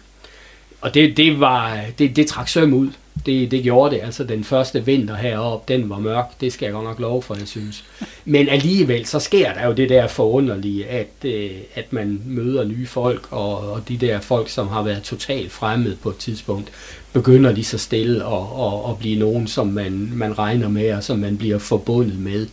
[0.81, 2.89] og det, det, var, det, det trak søm ud.
[3.25, 4.01] Det, det gjorde det.
[4.03, 6.25] Altså den første vinter heroppe, den var mørk.
[6.41, 7.83] Det skal jeg godt nok love for, jeg synes.
[8.25, 12.87] Men alligevel, så sker der jo det der forunderlige, at, øh, at man møder nye
[12.87, 16.71] folk, og, og de der folk, som har været totalt fremmede på et tidspunkt,
[17.13, 21.03] begynder lige så stille at, at, at blive nogen, som man, man regner med, og
[21.03, 22.47] som man bliver forbundet med.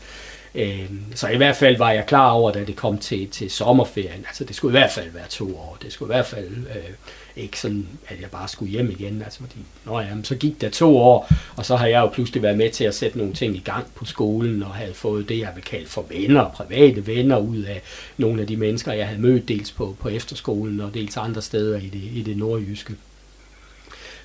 [0.55, 4.25] Øh, så i hvert fald var jeg klar over, da det kom til, til sommerferien.
[4.27, 5.79] Altså det skulle i hvert fald være to år.
[5.83, 6.93] Det skulle i hvert fald øh,
[7.39, 9.23] ikke sådan, at jeg bare skulle hjem igen.
[9.23, 12.43] Altså fordi, nå ja, så gik der to år, og så har jeg jo pludselig
[12.43, 15.39] været med til at sætte nogle ting i gang på skolen, og havde fået det,
[15.39, 17.83] jeg vil kalde for venner, private venner, ud af
[18.17, 21.79] nogle af de mennesker, jeg havde mødt dels på, på efterskolen, og dels andre steder
[21.79, 22.95] i det, i det nordjyske.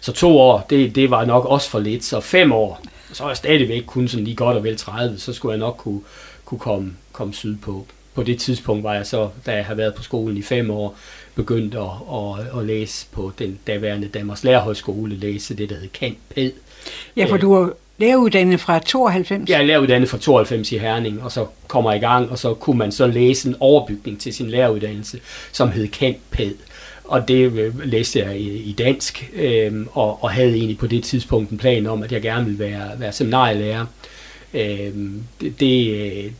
[0.02, 2.82] Så to år, det, det var nok også for lidt, så fem år,
[3.13, 5.78] så er jeg stadigvæk kun sådan lige godt og vel 30, så skulle jeg nok
[5.78, 6.02] kunne,
[6.45, 7.88] kunne komme, komme sydpå.
[8.13, 10.97] På det tidspunkt var jeg så, da jeg havde været på skolen i fem år,
[11.36, 11.82] begyndt at,
[12.13, 16.52] at, at læse på den daværende Danmarks Lærerhøjskole, læse det, der hed Kant Ped.
[17.17, 19.50] Ja, for du er læreruddannet fra 92?
[19.50, 22.78] Jeg er læreruddannet fra 92 i Herning, og så kommer i gang, og så kunne
[22.78, 25.19] man så læse en overbygning til sin læreruddannelse,
[25.52, 26.54] som hed Kant Ped.
[27.04, 31.04] Og det øh, læste jeg i, i dansk, øh, og, og havde egentlig på det
[31.04, 33.86] tidspunkt en plan om, at jeg gerne ville være, være seminarielærer.
[34.54, 35.60] Øhm, øh, det,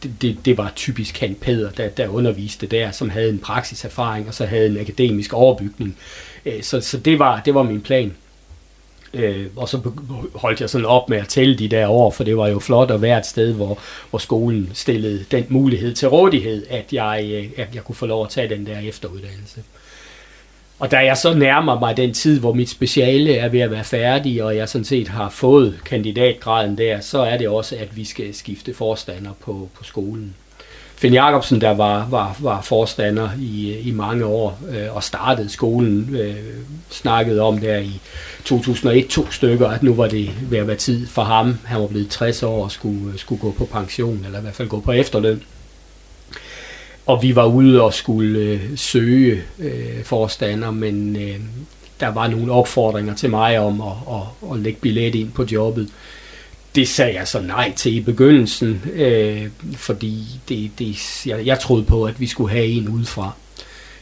[0.04, 4.28] det, det, det var typisk Kant Peder, der, der underviste der, som havde en praksiserfaring,
[4.28, 5.98] og så havde en akademisk overbygning.
[6.46, 8.14] Øh, så så det, var, det var min plan.
[9.14, 9.92] Øh, og så
[10.36, 12.92] holdt jeg sådan op med at tælle de der år, for det var jo flot
[12.92, 17.50] at være et sted, hvor, hvor skolen stillede den mulighed til rådighed, at jeg, øh,
[17.58, 19.64] at jeg kunne få lov at tage den der efteruddannelse.
[20.84, 23.84] Og da jeg så nærmer mig den tid, hvor mit speciale er ved at være
[23.84, 28.06] færdig, og jeg sådan set har fået kandidatgraden der, så er det også, at vi
[28.06, 30.36] skal skifte forstander på, på skolen.
[30.96, 36.16] Finn Jacobsen, der var, var, var forstander i, i mange år øh, og startede skolen,
[36.16, 36.36] øh,
[36.90, 38.00] snakkede om der i
[38.46, 41.60] 2001 to stykker, at nu var det ved at være tid for ham.
[41.66, 44.56] Han var blevet 60 år og skulle, øh, skulle gå på pension, eller i hvert
[44.56, 45.44] fald gå på efterløn.
[47.06, 51.40] Og vi var ude og skulle øh, søge øh, forstander, men øh,
[52.00, 55.90] der var nogle opfordringer til mig om at, at, at lægge billet ind på jobbet.
[56.76, 61.84] Det sagde jeg så nej til i begyndelsen, øh, fordi det, det, jeg, jeg troede
[61.84, 63.32] på, at vi skulle have en udefra.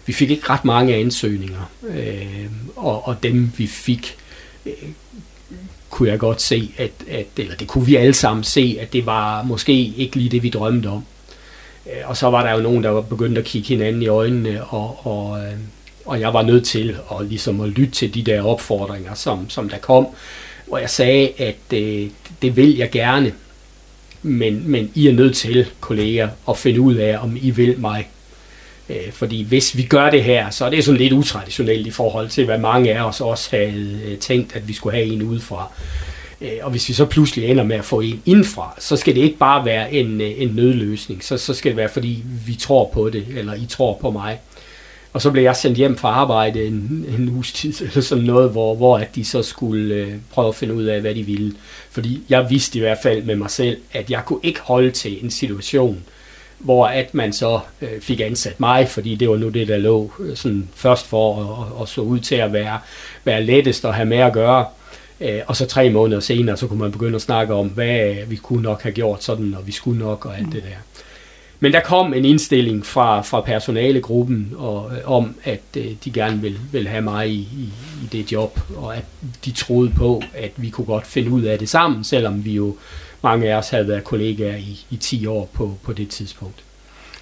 [0.06, 4.16] Vi fik ikke ret mange ansøgninger, øh, og, og dem vi fik,
[4.66, 4.74] øh,
[5.90, 9.06] kunne jeg godt se, at, at, eller det kunne vi alle sammen se, at det
[9.06, 11.06] var måske ikke lige det, vi drømte om.
[11.88, 14.64] Øh, og så var der jo nogen, der var begyndt at kigge hinanden i øjnene,
[14.64, 15.54] og, og, øh,
[16.06, 19.70] og jeg var nødt til at, ligesom at lytte til de der opfordringer, som, som
[19.70, 20.08] der kom,
[20.68, 22.10] hvor jeg sagde, at det, øh,
[22.42, 23.34] det vil jeg gerne,
[24.22, 28.10] men, men I er nødt til, kolleger, at finde ud af, om I vil mig.
[28.90, 32.30] Øh, fordi hvis vi gør det her, så er det sådan lidt utraditionelt i forhold
[32.30, 35.58] til, hvad mange af os også havde øh, tænkt, at vi skulle have en udefra.
[35.58, 35.72] fra
[36.42, 39.22] Øh, og hvis vi så pludselig ender med at få en indfra, så skal det
[39.22, 41.24] ikke bare være en, øh, en nødløsning.
[41.24, 44.40] Så, så skal det være, fordi vi tror på det, eller I tror på mig.
[45.14, 48.50] Og så blev jeg sendt hjem fra arbejde en, en uges tid, eller sådan noget,
[48.50, 51.54] hvor, hvor at de så skulle øh, prøve at finde ud af, hvad de ville.
[51.92, 55.24] Fordi jeg vidste i hvert fald med mig selv, at jeg kunne ikke holde til
[55.24, 56.04] en situation,
[56.60, 60.12] hvor at man så øh, fik ansat mig, fordi det var nu det, der lå
[60.20, 62.80] øh, sådan først for, og, og så ud til at være,
[63.24, 64.66] være lettest at have med at gøre.
[65.22, 68.36] Øh, og så tre måneder senere, så kunne man begynde at snakke om, hvad vi
[68.36, 70.52] kunne nok have gjort sådan, og vi skulle nok, og alt mm.
[70.52, 71.04] det der.
[71.64, 76.42] Men der kom en indstilling fra, fra personalegruppen og, øh, om, at øh, de gerne
[76.42, 77.70] vil, vil have mig i, i,
[78.04, 79.04] i det job, og at
[79.46, 82.78] de troede på, at vi kunne godt finde ud af det sammen, selvom vi jo
[83.24, 86.64] mange af os havde været kollegaer i, i 10 år på, på det tidspunkt.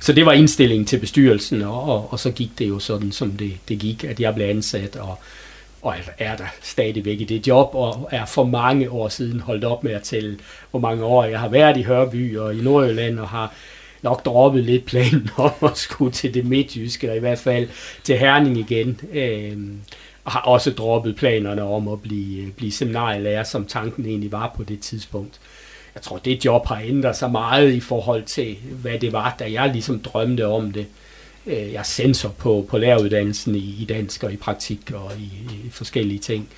[0.02, 3.32] Så det var indstillingen til bestyrelsen, og, og, og så gik det jo sådan, som
[3.32, 5.20] det, det gik, at jeg blev ansat, og
[5.82, 9.84] og er der stadigvæk i det job, og er for mange år siden holdt op
[9.84, 10.40] med at tælle,
[10.72, 13.54] hvor mange år jeg har været i Hørby og i Nordjylland, og har
[14.02, 17.68] nok droppet lidt planen om at skulle til det midtjyske, eller i hvert fald
[18.04, 19.00] til Herning igen.
[19.14, 19.58] Øh,
[20.26, 24.54] og har også droppet planerne om at blive, øh, blive seminarielærer, som tanken egentlig var
[24.58, 25.40] på det tidspunkt.
[25.96, 29.52] Jeg tror, det job har ændret sig meget i forhold til, hvad det var, da
[29.52, 30.80] jeg ligesom drømte om det.
[30.80, 31.09] Øh,
[31.50, 35.54] Øh, jeg er sensor på, på læreruddannelsen i, i dansk og i praktik og i,
[35.66, 36.50] i forskellige ting.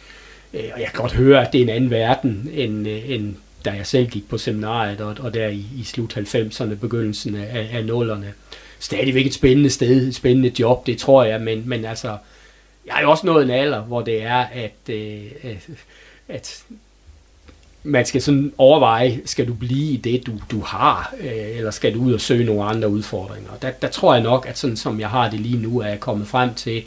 [0.53, 3.35] Øh, og jeg kan godt høre, at det er en anden verden, end, øh, end
[3.65, 7.69] da jeg selv gik på seminariet, og, og der i, i slut 90'erne, begyndelsen af,
[7.73, 8.25] af 0'erne.
[8.79, 12.17] Stadigvæk et spændende sted, et spændende job, det tror jeg, men, men altså,
[12.85, 15.69] jeg har jo også nået en alder, hvor det er, at, øh, at,
[16.27, 16.63] at
[17.83, 21.93] man skal sådan overveje, skal du blive i det, du, du har, øh, eller skal
[21.93, 23.51] du ud og søge nogle andre udfordringer.
[23.61, 25.99] Der, der tror jeg nok, at sådan som jeg har det lige nu, er jeg
[25.99, 26.83] kommet frem til,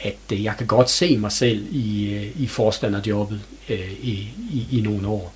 [0.00, 4.66] at øh, jeg kan godt se mig selv i, øh, i forstanderjobbet øh, i, i,
[4.72, 5.34] i nogle år.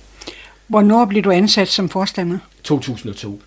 [0.67, 2.37] Hvornår blev du ansat som forstander?
[2.63, 3.41] 2002.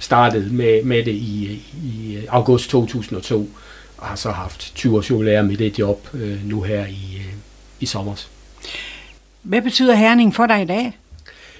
[0.00, 3.50] Startede med, med det i, i august 2002,
[3.96, 7.32] og har så haft 20 års jubilæer med det job øh, nu her i, øh,
[7.80, 8.14] i sommer.
[9.44, 10.98] Hvad betyder Herning for dig i dag?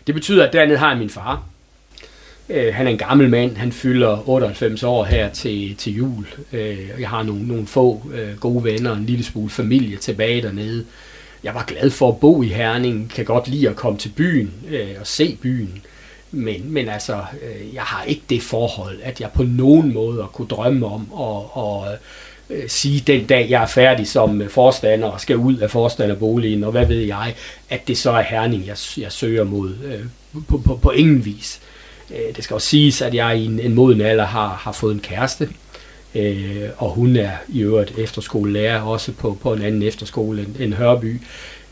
[0.07, 1.43] Det betyder, at dernede har jeg min far.
[2.49, 3.57] Øh, han er en gammel mand.
[3.57, 6.27] Han fylder 98 år her til, til jul.
[6.53, 10.87] Øh, jeg har nogle, nogle få øh, gode venner, en lille smule familie tilbage dernede.
[11.43, 13.11] Jeg var glad for at bo i Herning.
[13.11, 15.83] Kan godt lide at komme til byen øh, og se byen.
[16.31, 20.49] Men, men altså, øh, jeg har ikke det forhold, at jeg på nogen måde kunne
[20.49, 21.99] drømme om at, at
[22.51, 26.65] øh, sige den dag, jeg er færdig som øh, forstander og skal ud af forstanderboligen,
[26.65, 27.35] og hvad ved jeg,
[27.71, 30.01] at det så er Herning, jeg, jeg søger mod øh,
[30.49, 31.61] på, på, på ingen vis.
[32.11, 34.95] Øh, det skal også siges, at jeg i en, en moden alder har, har fået
[34.95, 35.49] en kæreste,
[36.15, 40.75] øh, og hun er i øvrigt efterskolelærer også på, på en anden efterskole end, end
[40.75, 41.21] Hørby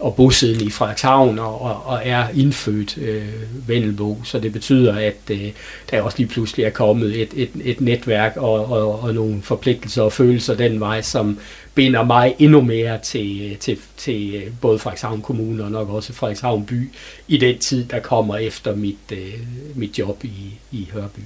[0.02, 3.24] og bosiddende i Frederikshavn og, og, og er indfødt øh,
[3.66, 5.50] Vennelbo, Så det betyder, at øh,
[5.90, 10.02] der også lige pludselig er kommet et, et, et netværk og, og, og nogle forpligtelser
[10.02, 11.38] og følelser den vej, som
[11.74, 16.12] binder mig endnu mere til, øh, til, til øh, både Frederikshavn Kommune og nok også
[16.12, 16.90] Frederikshavn By
[17.28, 19.40] i den tid, der kommer efter mit, øh,
[19.74, 21.20] mit job i, i Hørby.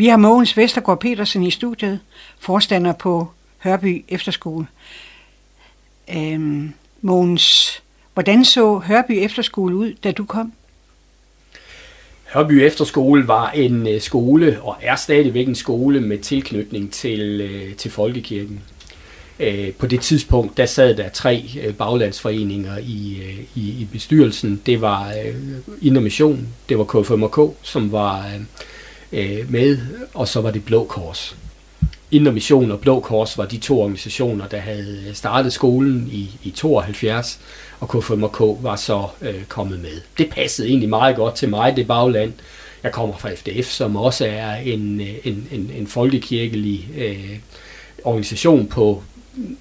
[0.00, 1.98] Vi har Mogens Vestergaard Petersen i studiet,
[2.38, 4.66] forstander på Hørby Efterskole.
[6.16, 7.82] Øhm, Mogens,
[8.14, 10.52] hvordan så Hørby Efterskole ud, da du kom?
[12.34, 17.74] Hørby Efterskole var en øh, skole, og er stadigvæk en skole med tilknytning til, øh,
[17.74, 18.60] til Folkekirken.
[19.40, 21.44] Øh, på det tidspunkt, der sad der tre
[21.78, 23.22] baglandsforeninger i,
[23.54, 24.62] i, i bestyrelsen.
[24.66, 25.12] Det var
[25.82, 28.26] Indre Mission, det var KFMK, som var
[29.12, 29.78] Øh, med,
[30.14, 31.36] og så var det Blå Kors.
[32.10, 36.50] Indre Mission og Blå Kors var de to organisationer, der havde startet skolen i, i
[36.50, 37.40] 72,
[37.80, 40.00] og KFMK var så øh, kommet med.
[40.18, 42.32] Det passede egentlig meget godt til mig, det bagland.
[42.82, 47.38] Jeg kommer fra FDF, som også er en, øh, en, en, en folkekirkelig øh,
[48.04, 49.02] organisation på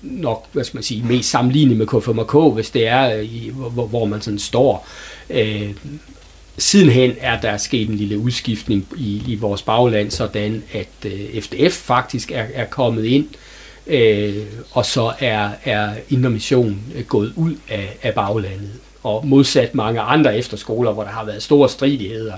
[0.02, 3.88] nok, hvad skal man sige, mest sammenlignet med KFMK, hvis det er, øh, i, hvor,
[3.88, 4.88] hvor man sådan står.
[5.30, 5.72] Øh,
[6.60, 11.74] Sidenhen er der sket en lille udskiftning i, i vores bagland, sådan at øh, FDF
[11.74, 13.28] faktisk er, er kommet ind,
[13.88, 14.36] øh,
[14.72, 18.72] og så er, er Indre Mission gået ud af, af baglandet.
[19.04, 22.34] Og modsat mange andre efterskoler, hvor der har været store stridigheder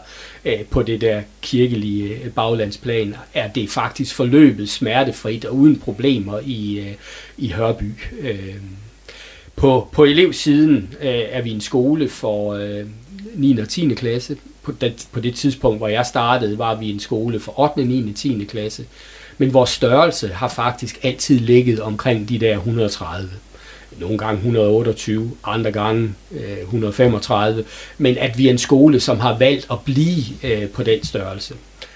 [0.46, 6.40] øh, på det der kirkelige øh, baglandsplan, er det faktisk forløbet smertefrit og uden problemer
[6.46, 6.94] i, øh,
[7.38, 7.92] i Hørby.
[8.20, 8.56] Øh,
[9.56, 12.86] på, på elevsiden øh, er vi en skole for, øh,
[13.36, 13.60] 9.
[13.60, 13.94] og 10.
[13.94, 14.38] klasse.
[14.63, 18.10] På det, på det tidspunkt, hvor jeg startede, var vi en skole for 8., 9.
[18.10, 18.46] og 10.
[18.50, 18.86] klasse.
[19.38, 23.30] Men vores størrelse har faktisk altid ligget omkring de der 130.
[24.00, 27.63] Nogle gange 128, andre gange øh, 135.
[27.98, 31.54] Men at vi er en skole, som har valgt at blive øh, på den størrelse.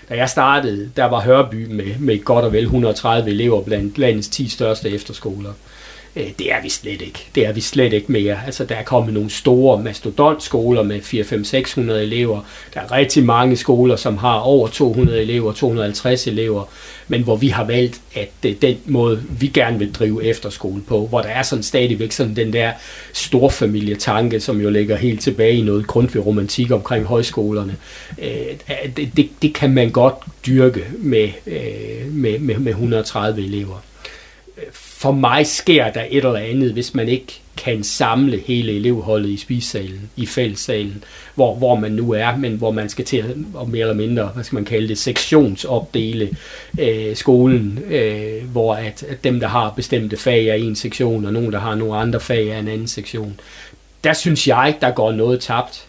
[0.10, 4.28] Da jeg startede, der var Hørby med, med godt og vel 130 elever blandt landets
[4.28, 5.50] 10 største efterskoler.
[5.50, 5.75] Øh,
[6.16, 7.28] Øh, det er vi slet ikke.
[7.36, 8.38] Det er vi slet ikke mere.
[8.46, 12.42] Altså, der er kommet nogle store mastodontskoler med 4-5-600 elever.
[12.74, 16.64] Der er rigtig mange skoler, som har over 200 elever, 250 elever,
[17.08, 20.82] men hvor vi har valgt, at det er den måde, vi gerne vil drive efterskole
[20.88, 22.72] på, hvor der er sådan stadigvæk sådan den der
[23.14, 27.76] storfamilietanke, som jo ligger helt tilbage i noget grundtvig romantik omkring højskolerne.
[28.22, 28.28] Øh,
[28.98, 31.30] det, det, det kan man godt dyrke med,
[32.12, 33.82] med, med, med 130 elever
[35.06, 39.38] for mig sker der et eller andet, hvis man ikke kan samle hele elevholdet i
[39.38, 41.04] spisesalen, i fællessalen,
[41.36, 44.26] hvor, hvor man nu er, men hvor man skal til at, og mere eller mindre,
[44.34, 46.30] hvad skal man kalde det, sektionsopdele
[46.80, 51.34] øh, skolen, øh, hvor at, at dem, der har bestemte fag, er en sektion, og
[51.34, 53.40] nogen, der har nogle andre fag, er en anden sektion.
[54.04, 55.86] Der synes jeg, der går noget tabt.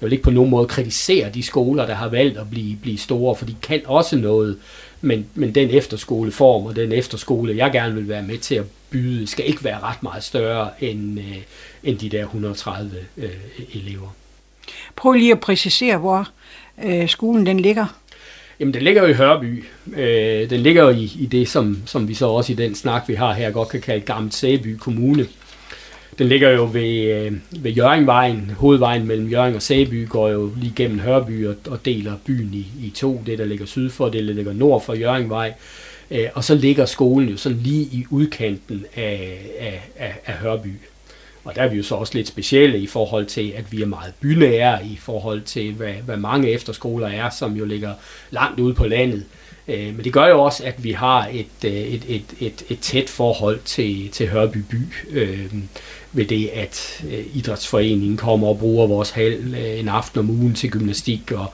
[0.00, 2.98] Jeg vil ikke på nogen måde kritisere de skoler, der har valgt at blive, blive
[2.98, 4.56] store, for de kan også noget,
[5.02, 9.26] men, men den efterskoleform og den efterskole, jeg gerne vil være med til at byde,
[9.26, 11.36] skal ikke være ret meget større end, øh,
[11.84, 13.30] end de der 130 øh,
[13.74, 14.14] elever.
[14.96, 16.28] Prøv lige at præcisere, hvor
[16.84, 17.86] øh, skolen den ligger.
[18.60, 19.64] Jamen, den ligger jo i Hørby.
[19.96, 23.08] Øh, den ligger jo i, i det, som, som vi så også i den snak,
[23.08, 25.26] vi har her, godt kan kalde Gammel Sæby Kommune.
[26.18, 28.50] Den ligger jo ved, øh, ved Jørgingvejen.
[28.58, 32.86] Hovedvejen mellem Jørgen og Sæby går jo lige gennem Hørby og, og deler byen i,
[32.86, 33.22] i to.
[33.26, 35.52] Det, der ligger syd for, det der ligger nord for Jørgingvej.
[36.10, 40.72] Øh, og så ligger skolen jo sådan lige i udkanten af, af, af, af Hørby.
[41.44, 43.86] Og der er vi jo så også lidt specielle i forhold til, at vi er
[43.86, 47.94] meget bynære i forhold til, hvad, hvad mange efterskoler er, som jo ligger
[48.30, 49.24] langt ude på landet.
[49.68, 52.78] Øh, men det gør jo også, at vi har et, øh, et, et, et, et
[52.80, 54.78] tæt forhold til, til Hørby by.
[55.10, 55.54] Øh,
[56.12, 60.54] ved det, at øh, idrætsforeningen kommer og bruger vores hal øh, en aften om ugen
[60.54, 61.46] til gymnastik, og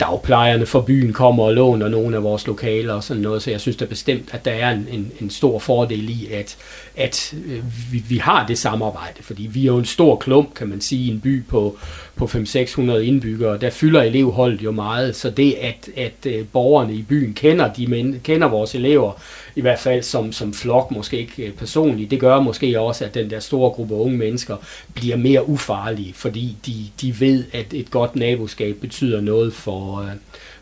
[0.00, 3.60] dagplejerne for byen kommer og låner nogle af vores lokaler og sådan noget, så jeg
[3.60, 6.56] synes da bestemt, at der er en, en, en stor fordel i, at,
[6.96, 10.68] at øh, vi, vi har det samarbejde, fordi vi er jo en stor klump, kan
[10.68, 11.78] man sige, i en by på,
[12.18, 17.02] på 500-600 indbyggere, der fylder elevholdet jo meget, så det, at, at øh, borgerne i
[17.02, 19.12] byen kender, de men, kender vores elever,
[19.56, 23.14] i hvert fald som, som flok, måske ikke øh, personligt, det gør måske også, at
[23.14, 24.56] den der store gruppe unge mennesker
[24.94, 30.10] bliver mere ufarlige, fordi de, de ved, at et godt naboskab betyder noget for, øh,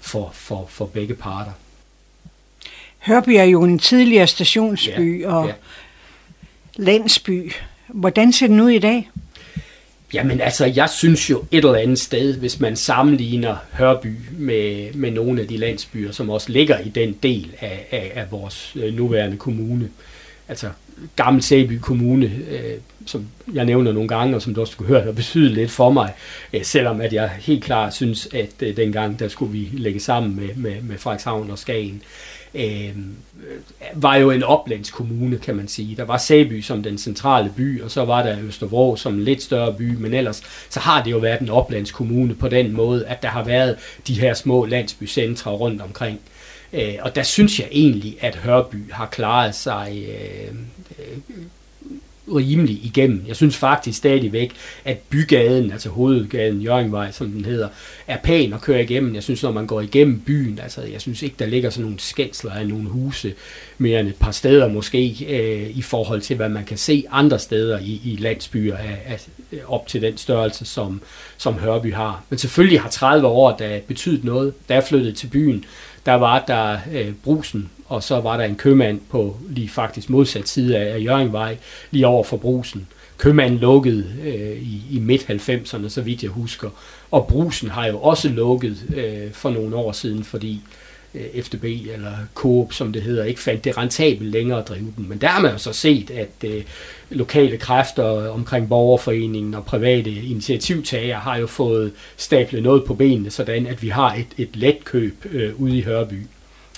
[0.00, 1.52] for, for, for begge parter.
[2.98, 5.52] Hørby er jo en tidligere stationsby ja, og ja.
[6.76, 7.52] landsby.
[7.86, 9.10] Hvordan ser den ud i dag?
[10.16, 15.10] Jamen altså, jeg synes jo et eller andet sted, hvis man sammenligner Hørby med, med
[15.10, 18.94] nogle af de landsbyer, som også ligger i den del af, af, af vores øh,
[18.94, 19.88] nuværende kommune.
[20.48, 20.70] Altså
[21.16, 22.74] Gammel Sæby Kommune, øh,
[23.06, 25.90] som jeg nævner nogle gange, og som du også skulle høre, har betydet lidt for
[25.90, 26.12] mig,
[26.52, 30.36] øh, selvom at jeg helt klart synes, at øh, dengang, der skulle vi lægge sammen
[30.36, 33.16] med, med, med Frederikshavn og Skagen, øh, Øhm,
[33.48, 35.96] øh, var jo en oplandskommune, kan man sige.
[35.96, 39.42] Der var Sæby som den centrale by, og så var der Østervrå som en lidt
[39.42, 43.22] større by, men ellers så har det jo været en oplandskommune på den måde, at
[43.22, 43.76] der har været
[44.06, 46.20] de her små landsbycentre rundt omkring.
[46.72, 50.54] Øh, og der synes jeg egentlig, at Hørby har klaret sig øh,
[50.98, 51.18] øh
[52.28, 53.24] rimelig igennem.
[53.26, 54.52] Jeg synes faktisk stadigvæk,
[54.84, 57.68] at bygaden, altså hovedgaden, Jørgenvej, som den hedder,
[58.06, 59.14] er pæn at køre igennem.
[59.14, 62.00] Jeg synes, når man går igennem byen, altså jeg synes ikke, der ligger sådan nogle
[62.00, 63.34] skændsler af nogle huse,
[63.78, 67.38] mere end et par steder måske, øh, i forhold til, hvad man kan se andre
[67.38, 69.26] steder i, i landsbyer af, af,
[69.66, 71.00] op til den størrelse, som,
[71.36, 72.22] som Hørby har.
[72.30, 74.54] Men selvfølgelig har 30 år, der betydet noget.
[74.68, 75.64] Da jeg flyttede til byen,
[76.06, 80.48] der var der øh, brusen, og så var der en købmand på lige faktisk modsat
[80.48, 81.56] side af Jørgenvej,
[81.90, 82.86] lige over for brusen.
[83.18, 86.70] Købmanden lukkede øh, i, i midt-90'erne, så vidt jeg husker.
[87.10, 90.60] Og brusen har jo også lukket øh, for nogle år siden, fordi
[91.14, 95.08] øh, FDB eller Coop, som det hedder, ikke fandt det rentabelt længere at drive den.
[95.08, 96.62] Men der har man jo så set, at øh,
[97.10, 103.66] lokale kræfter omkring borgerforeningen og private initiativtagere har jo fået stablet noget på benene, sådan
[103.66, 106.26] at vi har et, et let køb øh, ude i Hørby.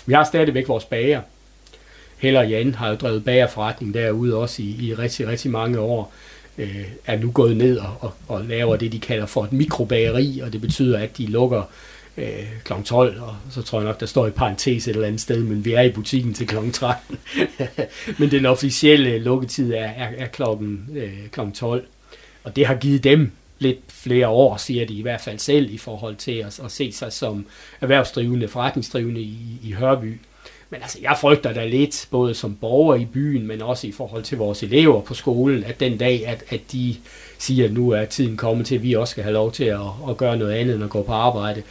[0.09, 1.21] Vi har stadigvæk vores bager.
[2.19, 6.13] Heller Jan har jo drevet bagerforretning derude også i, i rigtig, rigtig mange år.
[6.59, 10.41] Øh, er nu gået ned og, og, og laver det, de kalder for et mikrobageri,
[10.41, 11.63] og det betyder, at de lukker
[12.17, 12.73] øh, kl.
[12.85, 15.65] 12, og så tror jeg nok, der står i parentes et eller andet sted, men
[15.65, 16.57] vi er i butikken til kl.
[16.73, 17.19] 13.
[18.19, 21.41] men den officielle lukketid er, er, er klokken, øh, kl.
[21.55, 21.87] 12.
[22.45, 25.79] Og det har givet dem lidt flere år, siger de i hvert fald selv, i
[25.79, 27.47] forhold til at, at se sig som
[27.81, 30.21] erhvervsdrivende, forretningsdrivende i, i Hørby.
[30.71, 34.23] Men altså, jeg frygter da lidt, både som borger i byen, men også i forhold
[34.23, 36.97] til vores elever på skolen, at den dag, at, at de
[37.39, 39.81] siger, at nu er tiden kommet til, at vi også skal have lov til at,
[40.09, 41.63] at gøre noget andet end at gå på arbejde,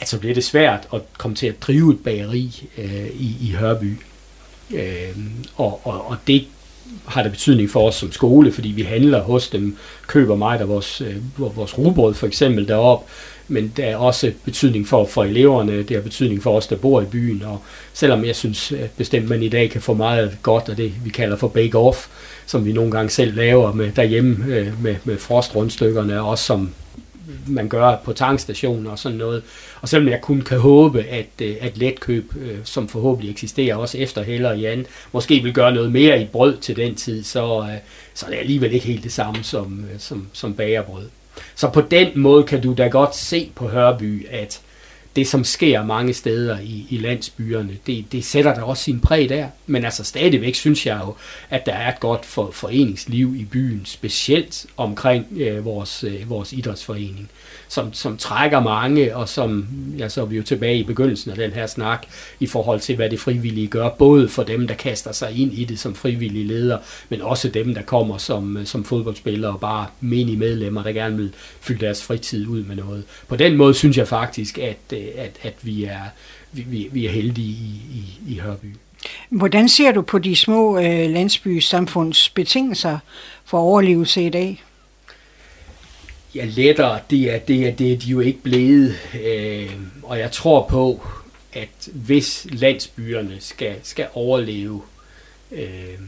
[0.00, 3.50] at så bliver det svært at komme til at drive et bageri øh, i, i
[3.50, 3.98] Hørby.
[4.74, 5.16] Øh,
[5.56, 6.46] og, og, og det
[7.06, 9.76] har det betydning for os som skole, fordi vi handler hos dem,
[10.06, 13.04] køber meget af vores, øh, vores rugbrød for eksempel derop,
[13.48, 17.00] men der er også betydning for, for eleverne, det har betydning for os, der bor
[17.00, 17.62] i byen, og
[17.92, 21.10] selvom jeg synes at bestemt, man i dag kan få meget godt af det, vi
[21.10, 22.06] kalder for bake-off,
[22.46, 26.70] som vi nogle gange selv laver med derhjemme øh, med, med frostrundstykkerne, også som
[27.46, 29.42] man gør på tankstationer og sådan noget.
[29.80, 33.98] Og selvom jeg kun kan håbe, at, øh, at letkøb, øh, som forhåbentlig eksisterer også
[33.98, 37.60] efter Heller og Jan, måske vil gøre noget mere i brød til den tid, så,
[37.60, 37.78] øh,
[38.14, 41.08] så er det alligevel ikke helt det samme som, som, som bagerbrød.
[41.54, 44.60] Så på den måde kan du da godt se på Hørby, at
[45.16, 49.28] det, som sker mange steder i, i landsbyerne, det, det sætter der også sin præg
[49.28, 49.48] der.
[49.66, 51.14] Men altså stadigvæk synes jeg jo,
[51.50, 56.52] at der er et godt for, foreningsliv i byen, specielt omkring øh, vores, øh, vores
[56.52, 57.30] idrætsforening
[57.74, 59.66] som, som trækker mange, og som,
[59.98, 62.06] ja, så er vi jo tilbage i begyndelsen af den her snak,
[62.40, 65.64] i forhold til, hvad det frivillige gør, både for dem, der kaster sig ind i
[65.64, 70.36] det som frivillige leder, men også dem, der kommer som, som fodboldspillere og bare menige
[70.36, 73.04] medlemmer, der gerne vil fylde deres fritid ud med noget.
[73.28, 76.00] På den måde synes jeg faktisk, at, øh, at, at vi, er,
[76.52, 78.66] vi, vi er heldige i, i, i Hørby.
[79.28, 82.98] Hvordan ser du på de små øh, landsbysamfunds betingelser
[83.44, 84.62] for overlevelse i dag?
[86.34, 88.96] Ja, lettere, det er, det, er, det er de jo ikke blevet.
[89.24, 89.70] Øh,
[90.02, 91.06] og jeg tror på,
[91.52, 94.82] at hvis landsbyerne skal, skal overleve,
[95.52, 95.98] øh,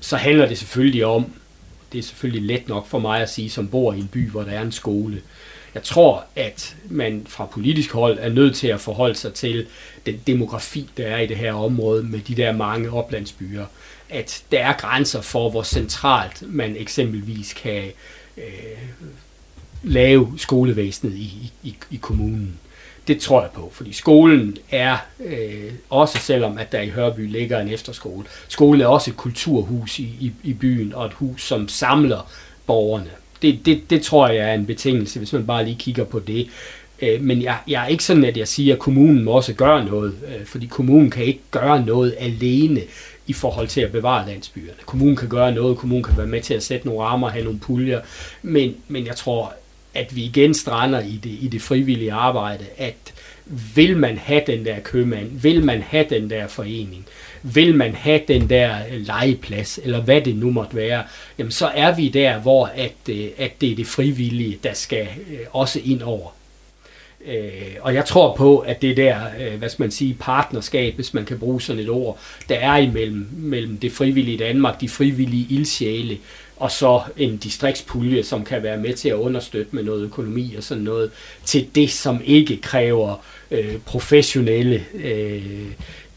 [0.00, 1.32] så handler det selvfølgelig om,
[1.92, 4.42] det er selvfølgelig let nok for mig at sige, som bor i en by, hvor
[4.42, 5.22] der er en skole.
[5.74, 9.66] Jeg tror, at man fra politisk hold er nødt til at forholde sig til
[10.06, 13.66] den demografi, der er i det her område med de der mange oplandsbyer.
[14.08, 17.84] At der er grænser for, hvor centralt man eksempelvis kan
[18.36, 18.44] øh,
[19.84, 22.58] lave skolevæsenet i, i, i kommunen.
[23.08, 27.60] Det tror jeg på, fordi skolen er, øh, også selvom at der i Hørby ligger
[27.60, 31.68] en efterskole, skolen er også et kulturhus i, i, i byen, og et hus, som
[31.68, 32.30] samler
[32.66, 33.10] borgerne.
[33.42, 36.48] Det, det, det tror jeg er en betingelse, hvis man bare lige kigger på det.
[37.02, 39.84] Øh, men jeg, jeg er ikke sådan, at jeg siger, at kommunen må også gøre
[39.84, 42.80] noget, øh, fordi kommunen kan ikke gøre noget alene
[43.26, 44.78] i forhold til at bevare landsbyerne.
[44.86, 47.58] Kommunen kan gøre noget, kommunen kan være med til at sætte nogle rammer, have nogle
[47.58, 48.00] puljer,
[48.42, 49.54] men, men jeg tror,
[49.94, 53.14] at vi igen strander i det, i det frivillige arbejde, at
[53.74, 57.06] vil man have den der købmand, vil man have den der forening,
[57.42, 61.04] vil man have den der øh, legeplads, eller hvad det nu måtte være,
[61.38, 65.08] jamen så er vi der, hvor at, øh, at det er det frivillige, der skal
[65.30, 66.30] øh, også ind over.
[67.26, 71.14] Øh, og jeg tror på, at det der, øh, hvad skal man sige, partnerskab, hvis
[71.14, 72.18] man kan bruge sådan et ord,
[72.48, 76.18] der er imellem mellem det frivillige Danmark, de frivillige ildsjæle,
[76.56, 80.62] og så en distriktspulje, som kan være med til at understøtte med noget økonomi og
[80.62, 81.10] sådan noget,
[81.44, 84.84] til det, som ikke kræver øh, professionelle.
[84.94, 85.66] Øh,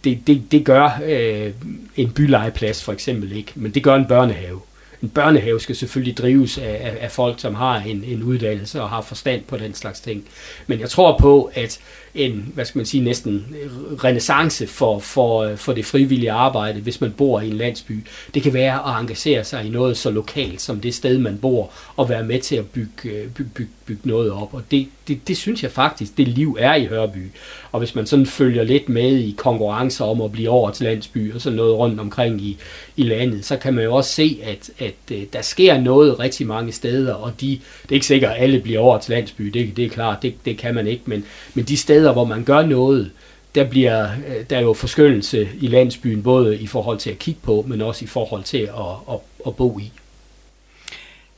[0.03, 1.51] det, det, det gør øh,
[1.95, 4.59] en bylejeplads for eksempel ikke, men det gør en børnehave
[5.03, 8.89] en børnehave skal selvfølgelig drives af, af, af folk, som har en, en uddannelse og
[8.89, 10.25] har forstand på den slags ting.
[10.67, 11.79] Men jeg tror på, at
[12.15, 13.55] en, hvad skal man sige, næsten
[14.03, 18.03] renaissance for, for, for det frivillige arbejde, hvis man bor i en landsby.
[18.33, 21.71] Det kan være at engagere sig i noget så lokalt som det sted, man bor,
[21.95, 24.53] og være med til at bygge, øh, bygge, bygge, bygge noget op.
[24.53, 27.31] Og det, det, det synes jeg faktisk, det liv er i Hørby.
[27.71, 31.33] Og hvis man sådan følger lidt med i konkurrencer om at blive over til landsby
[31.33, 32.57] og sådan noget rundt omkring i,
[32.95, 36.47] i landet, så kan man jo også se, at, at, øh, der sker noget rigtig
[36.47, 39.77] mange steder, og de, det er ikke sikkert, at alle bliver over til landsby, det,
[39.77, 42.65] det er klart, det, det kan man ikke, men, men de steder, hvor man gør
[42.65, 43.11] noget,
[43.55, 47.39] der bliver øh, der er jo forskyndelse i landsbyen, både i forhold til at kigge
[47.43, 49.91] på, men også i forhold til at, at, at bo i.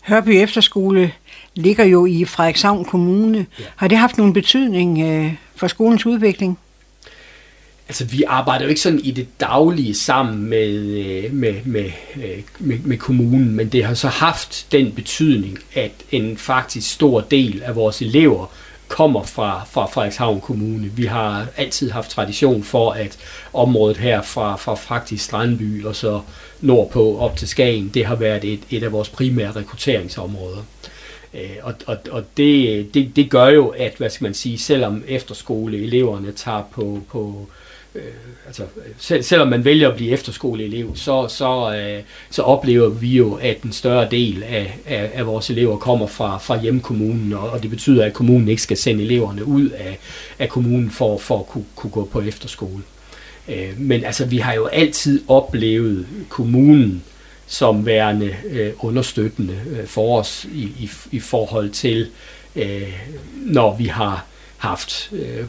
[0.01, 1.11] Hørby Efterskole
[1.55, 3.45] ligger jo i Frederikshavn Kommune.
[3.59, 3.63] Ja.
[3.75, 6.59] Har det haft nogen betydning øh, for skolens udvikling?
[7.87, 11.91] Altså, vi arbejder jo ikke sådan i det daglige sammen med, øh, med, med,
[12.59, 17.61] med, med kommunen, men det har så haft den betydning, at en faktisk stor del
[17.63, 18.45] af vores elever
[18.89, 20.87] kommer fra, fra Frederikshavn Kommune.
[20.87, 23.17] Vi har altid haft tradition for, at
[23.53, 26.21] området her fra, fra faktisk Strandby og så
[26.61, 30.63] nordpå op til Skagen, det har været et, et af vores primære rekrutteringsområder.
[31.33, 35.03] Øh, og og, og det, det, det gør jo, at hvad skal man sige, selvom
[35.07, 37.55] efterskoleeleverne tager på, på øh,
[37.95, 38.01] Øh,
[38.47, 38.63] altså,
[38.97, 43.61] selv, selvom man vælger at blive efterskoleelev, så, så, øh, så oplever vi jo, at
[43.61, 47.69] en større del af, af, af vores elever kommer fra, fra hjemkommunen, og, og det
[47.69, 49.99] betyder, at kommunen ikke skal sende eleverne ud af,
[50.39, 52.83] af kommunen for, for at kunne, kunne gå på efterskole.
[53.47, 57.03] Øh, men altså, vi har jo altid oplevet kommunen
[57.49, 62.07] som værende øh, understøttende øh, for os i, i, i forhold til,
[62.55, 62.93] øh,
[63.35, 64.25] når vi har
[64.57, 65.45] haft øh,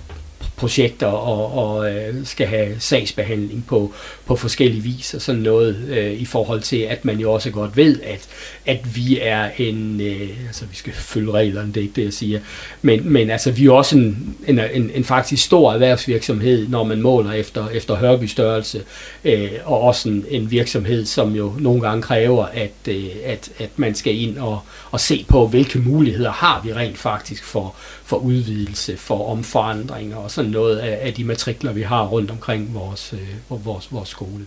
[0.61, 3.93] projekter og, og øh, skal have sagsbehandling på,
[4.27, 7.77] på forskellige vis og sådan noget øh, i forhold til, at man jo også godt
[7.77, 8.29] ved, at,
[8.67, 12.13] at vi er en, øh, altså vi skal følge reglerne, det er ikke det, jeg
[12.13, 12.41] siger,
[12.83, 17.03] men, men altså vi er også en, en, en, en faktisk stor erhvervsvirksomhed, når man
[17.03, 18.83] måler efter, efter Hørby størrelse,
[19.25, 23.71] øh, og også en, en virksomhed, som jo nogle gange kræver, at, øh, at, at
[23.77, 28.17] man skal ind og, og se på, hvilke muligheder har vi rent faktisk for, for
[28.17, 33.13] udvidelse, for omforandringer og sådan noget af, af de matrikler, vi har rundt omkring vores,
[33.13, 34.47] øh, vores, vores skole.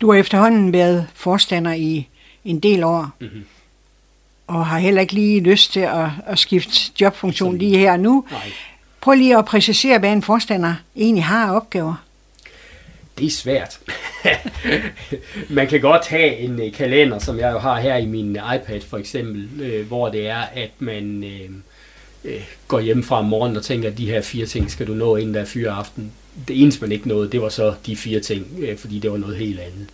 [0.00, 2.08] Du har efterhånden været forstander i
[2.44, 3.44] en del år, mm-hmm.
[4.46, 7.58] og har heller ikke lige lyst til at, at skifte jobfunktion sådan.
[7.58, 8.24] lige her nu.
[8.30, 8.52] Nej.
[9.00, 12.04] Prøv lige at præcisere, hvad en forstander egentlig har opgaver.
[13.18, 13.80] Det er svært.
[15.48, 18.80] Man kan godt have en øh, kalender, som jeg jo har her i min iPad
[18.80, 21.24] for eksempel, øh, hvor det er, at man...
[22.24, 24.94] Øh, går hjem fra om morgenen og tænker, at de her fire ting skal du
[24.94, 26.12] nå inden der er fyre aften.
[26.48, 29.18] Det eneste, man ikke nåede, det var så de fire ting, øh, fordi det var
[29.18, 29.88] noget helt andet.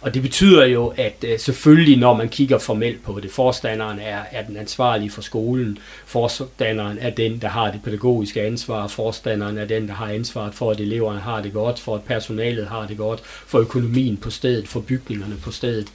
[0.00, 4.20] Og det betyder jo, at øh, selvfølgelig, når man kigger formelt på det, forstanderen er,
[4.32, 9.64] er den ansvarlige for skolen, forstanderen er den, der har det pædagogiske ansvar, forstanderen er
[9.64, 12.96] den, der har ansvaret for, at eleverne har det godt, for at personalet har det
[12.96, 15.86] godt, for økonomien på stedet, for bygningerne på stedet.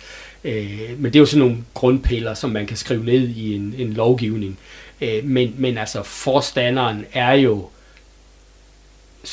[0.44, 3.76] Øh, men det er jo sådan nogle grundpiller, som man kan skrive ned i en,
[3.78, 4.60] en lovgivning.
[5.02, 7.70] Øh, men, men altså, forstanderen er jo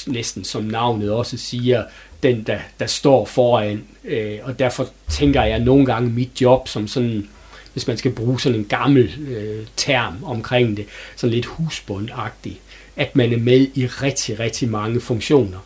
[0.06, 1.84] næsten som navnet også siger,
[2.22, 3.84] den, der, der står foran.
[4.04, 7.28] Øh, og derfor tænker jeg nogle gange mit job som sådan,
[7.72, 12.60] hvis man skal bruge sådan en gammel øh, term omkring det, sådan lidt husbundagtigt,
[12.96, 15.58] at man er med i rigtig, rigtig mange funktioner.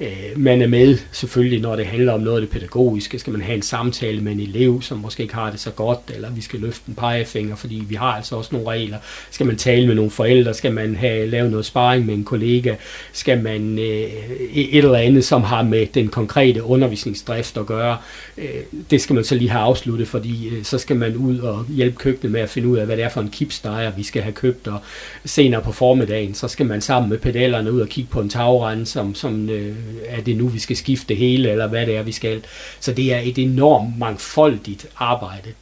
[0.00, 3.18] Øh, man er med selvfølgelig, når det handler om noget af det pædagogiske.
[3.18, 5.98] Skal man have en samtale med en elev, som måske ikke har det så godt,
[6.14, 8.98] eller vi skal løfte en pegefinger, fordi vi har altså også nogle regler.
[9.30, 10.54] Skal man tale med nogle forældre?
[10.54, 12.74] Skal man have lavet noget sparring med en kollega?
[13.12, 14.10] Skal man øh,
[14.52, 17.96] et eller andet, som har med den konkrete undervisningsdrift at gøre?
[18.38, 18.44] Øh,
[18.90, 21.96] det skal man så lige have afsluttet, fordi øh, så skal man ud og hjælpe
[21.96, 24.32] køkkenet med at finde ud af, hvad det er for en kipstejer, vi skal have
[24.32, 24.78] købt, og
[25.24, 28.86] senere på formiddagen, så skal man sammen med pedalerne ud og kigge på en tagrende,
[28.86, 29.74] som, som øh,
[30.06, 32.44] er det nu, vi skal skifte hele, eller hvad det er, vi skal.
[32.80, 35.52] Så det er et enormt mangfoldigt arbejde.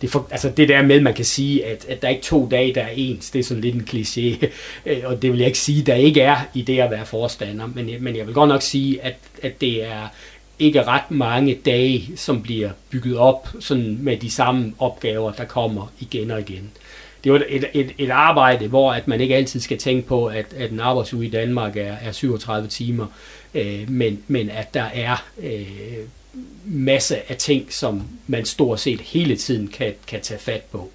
[0.00, 2.48] det, for, altså det der med, man kan sige, at, at der er ikke to
[2.50, 4.46] dage, der er ens, det er sådan lidt en kliché,
[4.86, 7.66] øh, og det vil jeg ikke sige, der ikke er i det at være forstander,
[7.74, 10.08] men, men jeg vil godt nok sige, at, at det er
[10.58, 15.92] ikke ret mange dage, som bliver bygget op sådan med de samme opgaver, der kommer
[16.00, 16.70] igen og igen.
[17.24, 20.26] Det er jo et, et, et arbejde, hvor at man ikke altid skal tænke på,
[20.26, 23.06] at, at en arbejdsuge i Danmark er, er 37 timer,
[23.54, 25.66] øh, men, men at der er øh,
[26.64, 30.90] masse af ting, som man stort set hele tiden kan, kan tage fat på.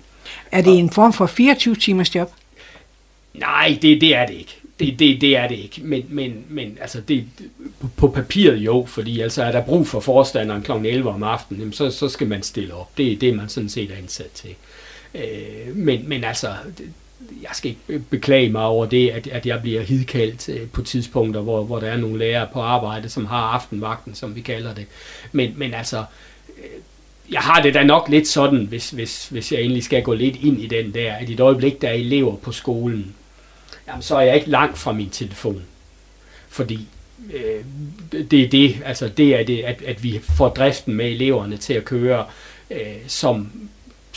[0.52, 2.32] Er det en form for 24 timers job?
[3.34, 4.58] Nej, det, det er det ikke.
[4.80, 5.82] Det, det, det er det ikke.
[5.84, 7.26] Men, men, men altså det,
[7.96, 10.72] på papiret jo, fordi altså er der brug for forstanderen kl.
[10.72, 12.98] 11 om aftenen, så, så skal man stille op.
[12.98, 14.56] Det, det er man sådan set ansat til.
[15.16, 16.48] Øh, men, men altså,
[17.42, 21.42] jeg skal ikke beklage mig over det, at, at jeg bliver hidkaldt øh, på tidspunkter,
[21.42, 24.86] hvor, hvor der er nogle lærere på arbejde, som har aftenvagten, som vi kalder det.
[25.32, 26.06] Men, men altså,
[26.58, 26.64] øh,
[27.32, 30.36] jeg har det da nok lidt sådan, hvis, hvis, hvis jeg egentlig skal gå lidt
[30.36, 33.16] ind i den der, at i et øjeblik, der er elever på skolen,
[33.88, 35.64] jamen, så er jeg ikke langt fra min telefon.
[36.50, 36.88] Fordi
[37.34, 37.64] øh,
[38.32, 41.74] det er det, altså det er det, at, at vi får driften med eleverne til
[41.74, 42.26] at køre,
[42.72, 43.52] øh, som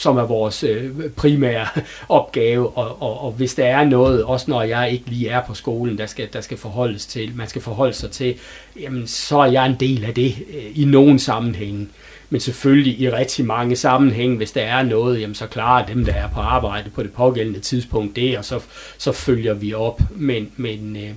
[0.00, 1.66] som er vores øh, primære
[2.08, 5.54] opgave, og, og, og hvis der er noget, også når jeg ikke lige er på
[5.54, 8.34] skolen, der skal, der skal forholdes til, man skal forholde sig til,
[8.80, 11.88] jamen så er jeg en del af det øh, i nogen sammenhænge.
[12.30, 16.12] Men selvfølgelig i rigtig mange sammenhænge, hvis der er noget, jamen så klarer dem, der
[16.12, 18.60] er på arbejde på det pågældende tidspunkt det, og så,
[18.98, 20.00] så følger vi op.
[20.10, 21.10] Men, men øh,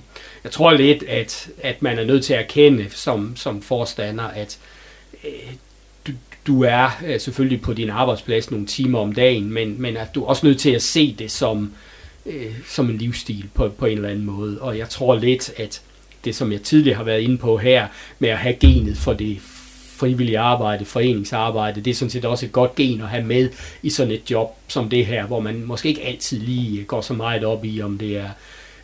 [0.44, 4.58] jeg tror lidt, at, at man er nødt til at erkende som, som forstander, at
[5.24, 5.54] øh,
[6.46, 10.24] du er øh, selvfølgelig på din arbejdsplads nogle timer om dagen, men, men at du
[10.24, 11.72] er også nødt til at se det som,
[12.26, 14.60] øh, som en livsstil på, på en eller anden måde.
[14.60, 15.82] Og jeg tror lidt, at
[16.24, 17.88] det, som jeg tidligere har været inde på her,
[18.18, 19.38] med at have genet for det
[19.96, 23.50] frivillige arbejde, foreningsarbejde, det er sådan set også et godt gen at have med
[23.82, 27.00] i sådan et job som det her, hvor man måske ikke altid lige øh, går
[27.00, 28.28] så meget op i, om det er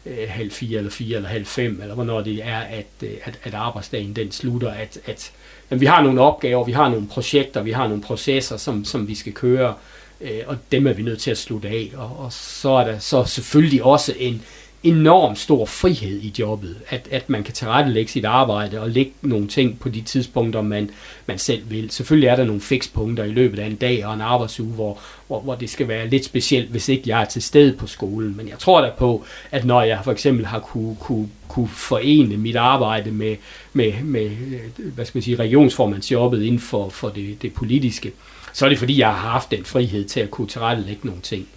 [0.07, 3.39] øh, halv fire eller fire eller halv fem, eller hvornår det er, at, øh, at,
[3.43, 5.33] at arbejdsdagen den slutter, at, at
[5.71, 9.09] men vi har nogle opgaver, vi har nogle projekter, vi har nogle processer, som, som
[9.09, 9.75] vi skal køre,
[10.21, 11.91] øh, og dem er vi nødt til at slutte af.
[11.97, 14.43] Og, og så er der så selvfølgelig også en
[14.83, 19.49] enorm stor frihed i jobbet, at, at man kan tilrettelægge sit arbejde og lægge nogle
[19.49, 20.91] ting på de tidspunkter, man,
[21.27, 21.91] man selv vil.
[21.91, 25.41] Selvfølgelig er der nogle fikspunkter i løbet af en dag og en arbejdsuge, hvor, hvor,
[25.41, 28.37] hvor det skal være lidt specielt, hvis ikke jeg er til stede på skolen.
[28.37, 32.37] Men jeg tror da på, at når jeg for eksempel har kunne, kunne, kunne forene
[32.37, 33.37] mit arbejde med,
[33.73, 38.13] med, med øh, hvad skal man sige, regionsformandsjobbet inden for, for det, det politiske,
[38.53, 41.49] så er det fordi, jeg har haft den frihed til at kunne tilrettelægge nogle ting.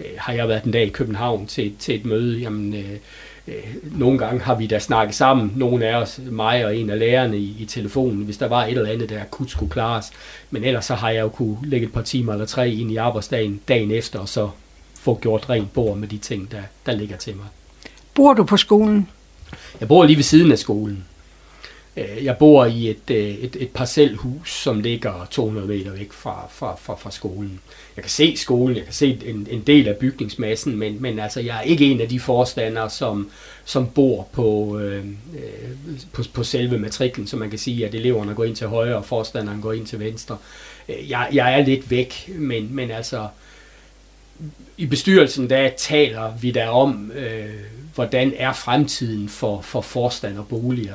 [0.00, 2.90] Øh, har jeg været en dag i København til, til et møde, jamen øh,
[3.48, 6.98] øh, nogle gange har vi da snakket sammen, nogle af os, mig og en af
[6.98, 10.06] lærerne i, i telefonen, hvis der var et eller andet, der akut skulle klares.
[10.50, 12.96] Men ellers så har jeg jo kunne lægge et par timer eller tre ind i
[12.96, 14.50] arbejdsdagen dagen efter, og så
[14.94, 17.46] få gjort rent bord med de ting, der, der ligger til mig.
[18.14, 19.08] Bor du på skolen?
[19.80, 21.04] Jeg bor lige ved siden af skolen.
[22.00, 26.48] Øh, jeg bor i et, øh, et, et parcelhus, som ligger 200 meter væk fra,
[26.50, 27.60] fra, fra, fra skolen.
[27.96, 31.40] Jeg kan se skolen, jeg kan se en, en del af bygningsmassen, men, men altså,
[31.40, 33.30] jeg er ikke en af de forstandere, som,
[33.64, 35.04] som bor på, øh, øh
[36.12, 39.04] på, på selve matriklen, så man kan sige, at eleverne går ind til højre, og
[39.04, 40.36] forstanderen går ind til venstre.
[40.88, 43.28] Jeg, jeg er lidt væk, men, men altså,
[44.76, 47.50] i bestyrelsen, der taler vi der om, øh,
[47.94, 50.94] hvordan er fremtiden for, for forstanderboliger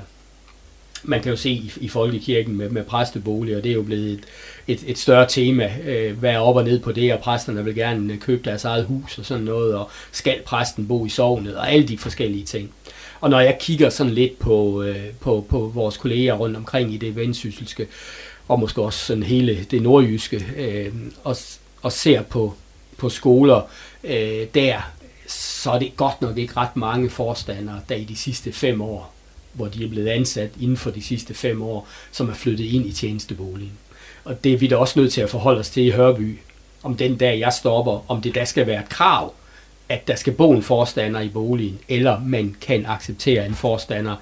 [1.07, 4.23] man kan jo se i, i folkekirken med, med præsteboliger, det er jo blevet et,
[4.67, 7.75] et, et større tema, øh, hvad er op og ned på det, og præsterne vil
[7.75, 11.55] gerne øh, købe deres eget hus og sådan noget, og skal præsten bo i sovnet,
[11.55, 12.71] og alle de forskellige ting.
[13.21, 16.97] Og når jeg kigger sådan lidt på, øh, på, på vores kolleger rundt omkring i
[16.97, 17.87] det vendsysselske,
[18.47, 20.93] og måske også sådan hele det nordjyske, øh,
[21.23, 21.35] og,
[21.81, 22.53] og ser på,
[22.97, 23.61] på skoler
[24.03, 24.91] øh, der,
[25.27, 29.14] så er det godt nok ikke ret mange forstandere, der i de sidste fem år
[29.55, 32.85] hvor de er blevet ansat inden for de sidste fem år, som er flyttet ind
[32.85, 33.71] i tjenesteboligen.
[34.23, 36.39] Og det er vi da også nødt til at forholde os til i Hørby,
[36.83, 39.33] om den dag jeg stopper, om det der skal være et krav,
[39.89, 44.15] at der skal bo en forstander i boligen, eller man kan acceptere en forstander,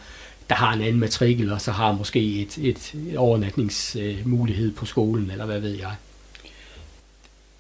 [0.50, 5.46] der har en anden matrikel, og så har måske et, et overnatningsmulighed på skolen, eller
[5.46, 5.92] hvad ved jeg.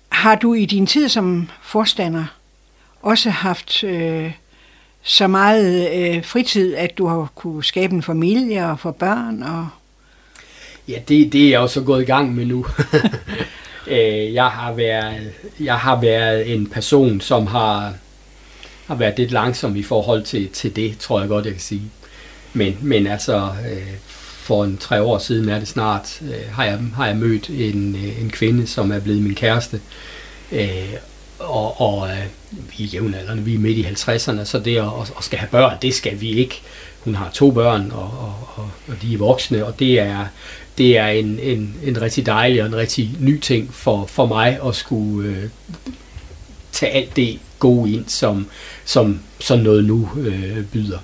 [0.09, 2.25] Har du i din tid som forstander
[3.01, 4.31] også haft øh,
[5.03, 9.43] så meget øh, fritid, at du har kunne skabe en familie og få børn?
[9.43, 9.67] Og...
[10.87, 12.65] Ja, det, det er jeg jo så gået i gang med nu.
[13.87, 17.93] Øh, jeg, har været, jeg har været en person, som har,
[18.87, 21.91] har været lidt langsom i forhold til, til det, tror jeg godt, jeg kan sige.
[22.53, 23.87] Men, men altså, øh,
[24.43, 27.95] for en tre år siden er det snart, øh, har, jeg, har jeg mødt en,
[27.95, 29.81] øh, en kvinde, som er blevet min kæreste.
[30.51, 30.93] Øh,
[31.39, 35.23] og og øh, vi er jævnaldrende, vi er midt i 50'erne, så det at, at
[35.23, 36.61] skal have børn, det skal vi ikke.
[36.99, 40.25] Hun har to børn, og, og, og, og de er voksne, og det er,
[40.77, 44.59] det er en, en, en rigtig dejlig og en rigtig ny ting for, for mig
[44.67, 45.49] at skulle øh,
[46.71, 48.47] tage alt det gode ind, som,
[48.85, 50.99] som sådan noget nu øh, byder.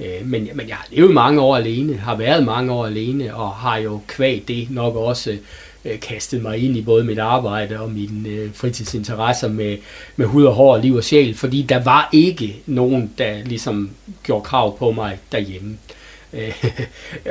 [0.00, 3.50] Øh, men, men jeg har levet mange år alene, har været mange år alene, og
[3.50, 5.38] har jo kvæg det nok også øh,
[5.84, 9.76] Øh, kastet mig ind i både mit arbejde og mine øh, fritidsinteresser med,
[10.16, 13.90] med hud og hår, liv og sjæl, fordi der var ikke nogen, der ligesom
[14.22, 15.70] gjorde krav på mig derhjemme.
[15.70, 15.97] Øh,
[16.32, 16.64] Øh,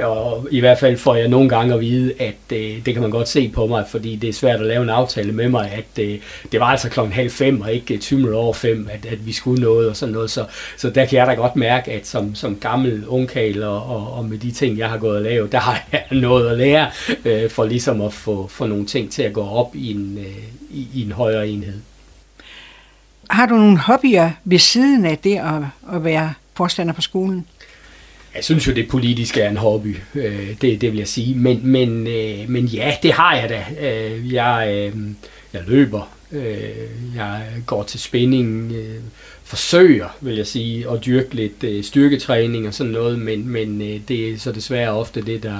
[0.04, 3.12] og i hvert fald får jeg nogle gange at vide, at øh, det kan man
[3.12, 6.04] godt se på mig, fordi det er svært at lave en aftale med mig, at
[6.04, 6.20] øh,
[6.52, 9.32] det var altså klokken halv fem og ikke øh, 20 over fem, at, at vi
[9.32, 10.30] skulle noget og sådan noget.
[10.32, 10.46] Så,
[10.78, 14.26] så der kan jeg da godt mærke, at som, som gammel ungkal og, og, og
[14.26, 16.92] med de ting, jeg har gået og lavet, der har jeg noget at lære
[17.26, 20.44] øh, for ligesom at få, få nogle ting til at gå op i en, øh,
[20.70, 21.80] i, i en højere enhed.
[23.30, 27.46] Har du nogle hobbyer ved siden af det at, at være forstander på skolen?
[28.38, 31.36] Jeg synes jo, det politiske er en hobby, øh, det, det vil jeg sige.
[31.36, 33.88] Men, men, øh, men ja, det har jeg da.
[33.88, 35.02] Øh, jeg, øh,
[35.54, 36.70] jeg løber, øh,
[37.16, 38.96] jeg går til spænding, øh,
[39.44, 44.00] forsøger, vil jeg sige, at dyrke lidt øh, styrketræning og sådan noget, men, men øh,
[44.08, 45.58] det er så desværre ofte det, der,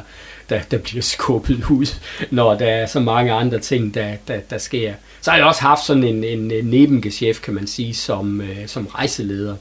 [0.50, 1.96] der, der bliver skubbet ud,
[2.32, 4.94] når der er så mange andre ting, der, der, der sker.
[5.22, 8.86] Så har jeg også haft sådan en, en nebengeschæft, kan man sige, som, øh, som
[8.86, 9.56] rejseleder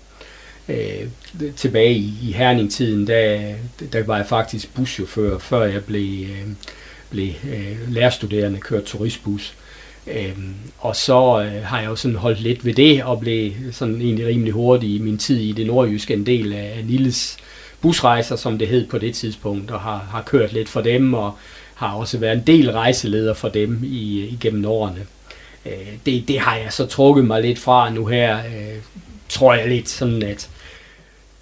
[0.68, 1.08] øh,
[1.56, 3.54] tilbage i, i tiden der,
[3.92, 6.46] der var jeg faktisk buschauffør, før jeg blev, øh,
[7.10, 9.54] blev øh, lærerstuderende, kørt turistbus.
[10.06, 14.00] Øhm, og så øh, har jeg jo sådan holdt lidt ved det, og blev sådan
[14.00, 17.36] egentlig rimelig hurtig i min tid i det nordjyske, en del af Nilles
[17.80, 21.32] busrejser, som det hed på det tidspunkt, og har, har kørt lidt for dem, og
[21.74, 25.06] har også været en del rejseleder for dem i, øh, igennem årene.
[25.66, 25.72] Øh,
[26.06, 28.78] det, det har jeg så trukket mig lidt fra nu her, øh,
[29.28, 30.48] tror jeg lidt sådan, at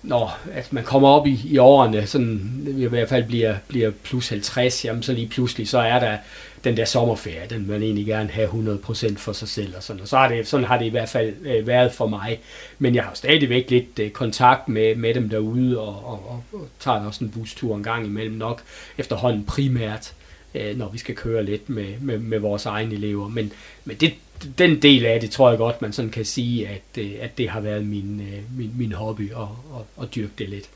[0.04, 4.28] når at man kommer op i, i årene, sådan i hvert fald bliver, bliver plus
[4.28, 6.16] 50, jamen så lige pludselig, så er der
[6.64, 10.02] den der sommerferie, den man egentlig gerne have 100% for sig selv og sådan.
[10.02, 12.40] Og så har det, sådan har det i hvert fald øh, været for mig.
[12.78, 16.68] Men jeg har stadigvæk lidt øh, kontakt med, med dem derude, og, og, og, og
[16.80, 18.62] tager også en bustur en gang imellem nok
[18.98, 20.12] efterhånden primært,
[20.54, 23.28] øh, når vi skal køre lidt med, med, med vores egne elever.
[23.28, 23.52] Men,
[23.84, 24.14] men det,
[24.58, 27.50] den del af det tror jeg godt, man sådan kan sige, at, øh, at det
[27.50, 29.42] har været min, øh, min, min hobby at,
[29.76, 30.68] at, at dyrke det lidt.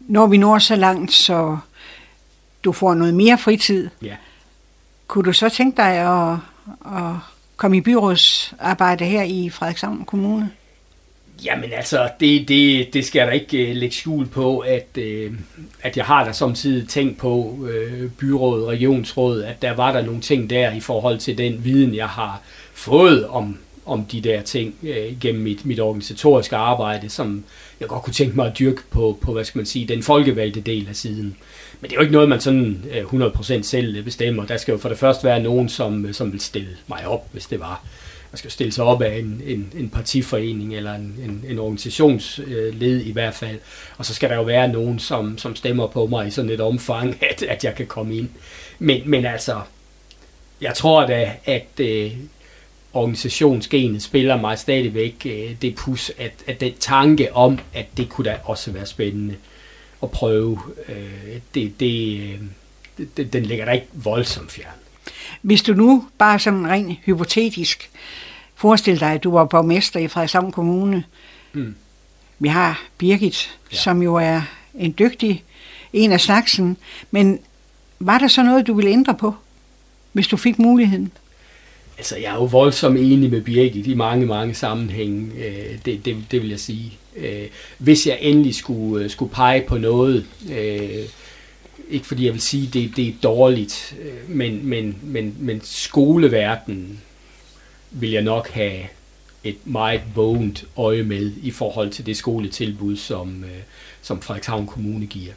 [0.00, 1.58] Når vi når så langt, så
[2.64, 4.16] du får noget mere fritid, ja.
[5.06, 6.38] kunne du så tænke dig at,
[6.86, 7.14] at
[7.56, 10.50] komme i byrådsarbejde her i Frederikshavn Kommune?
[11.44, 15.32] Jamen altså, det, det, det skal jeg da ikke uh, lægge skjul på, at, øh,
[15.82, 20.02] at jeg har da samtidig tænkt på øh, uh, byrådet, regionsrådet, at der var der
[20.02, 22.42] nogle ting der i forhold til den viden, jeg har
[22.74, 24.74] fået om, om de der ting
[25.20, 27.44] gennem mit, mit organisatoriske arbejde, som
[27.80, 30.60] jeg godt kunne tænke mig at dyrke på, på hvad skal man sige, den folkevalgte
[30.60, 31.36] del af siden.
[31.80, 34.46] Men det er jo ikke noget, man sådan 100% selv bestemmer.
[34.46, 37.46] Der skal jo for det første være nogen, som, som vil stille mig op, hvis
[37.46, 37.84] det var
[38.32, 43.00] man skal stille sig op af en, en, en partiforening eller en, en, en organisationsled
[43.00, 43.58] øh, i hvert fald.
[43.98, 46.60] Og så skal der jo være nogen, som, som stemmer på mig i sådan et
[46.60, 48.28] omfang, at, at jeg kan komme ind.
[48.78, 49.60] Men, men altså,
[50.60, 52.12] jeg tror da, at øh,
[52.92, 58.30] organisationsgenet spiller mig stadigvæk øh, det pus, at, at den tanke om, at det kunne
[58.30, 59.36] da også være spændende
[60.02, 60.58] at prøve,
[60.88, 62.40] øh, det, det, øh,
[63.16, 64.81] det, den ligger da ikke voldsomt fjern.
[65.42, 67.90] Hvis du nu bare sådan rent hypotetisk
[68.54, 71.04] forestil dig, at du var borgmester i Frederikshavn Kommune.
[71.52, 71.74] Mm.
[72.38, 73.76] Vi har Birgit, ja.
[73.76, 74.42] som jo er
[74.74, 75.44] en dygtig
[75.92, 76.76] en af slagsen.
[77.10, 77.38] Men
[78.00, 79.34] var der så noget, du ville ændre på,
[80.12, 81.12] hvis du fik muligheden?
[81.98, 85.30] Altså, jeg er jo voldsomt enig med Birgit i mange, mange sammenhænge.
[85.46, 86.98] Øh, det, det, det vil jeg sige.
[87.16, 87.46] Øh,
[87.78, 90.26] hvis jeg endelig skulle, øh, skulle pege på noget,
[91.88, 93.96] ikke fordi jeg vil sige, det, det er dårligt,
[94.28, 97.00] men, men, men, men skoleverdenen
[97.90, 98.86] vil jeg nok have
[99.44, 103.60] et meget vågent øje med i forhold til det skoletilbud, som, øh,
[104.02, 105.32] som Frederikshavn Kommune giver.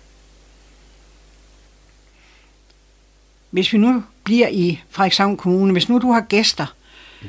[3.50, 6.76] Hvis vi nu bliver i Frederikshavn Kommune, hvis nu du har gæster,
[7.22, 7.28] mm.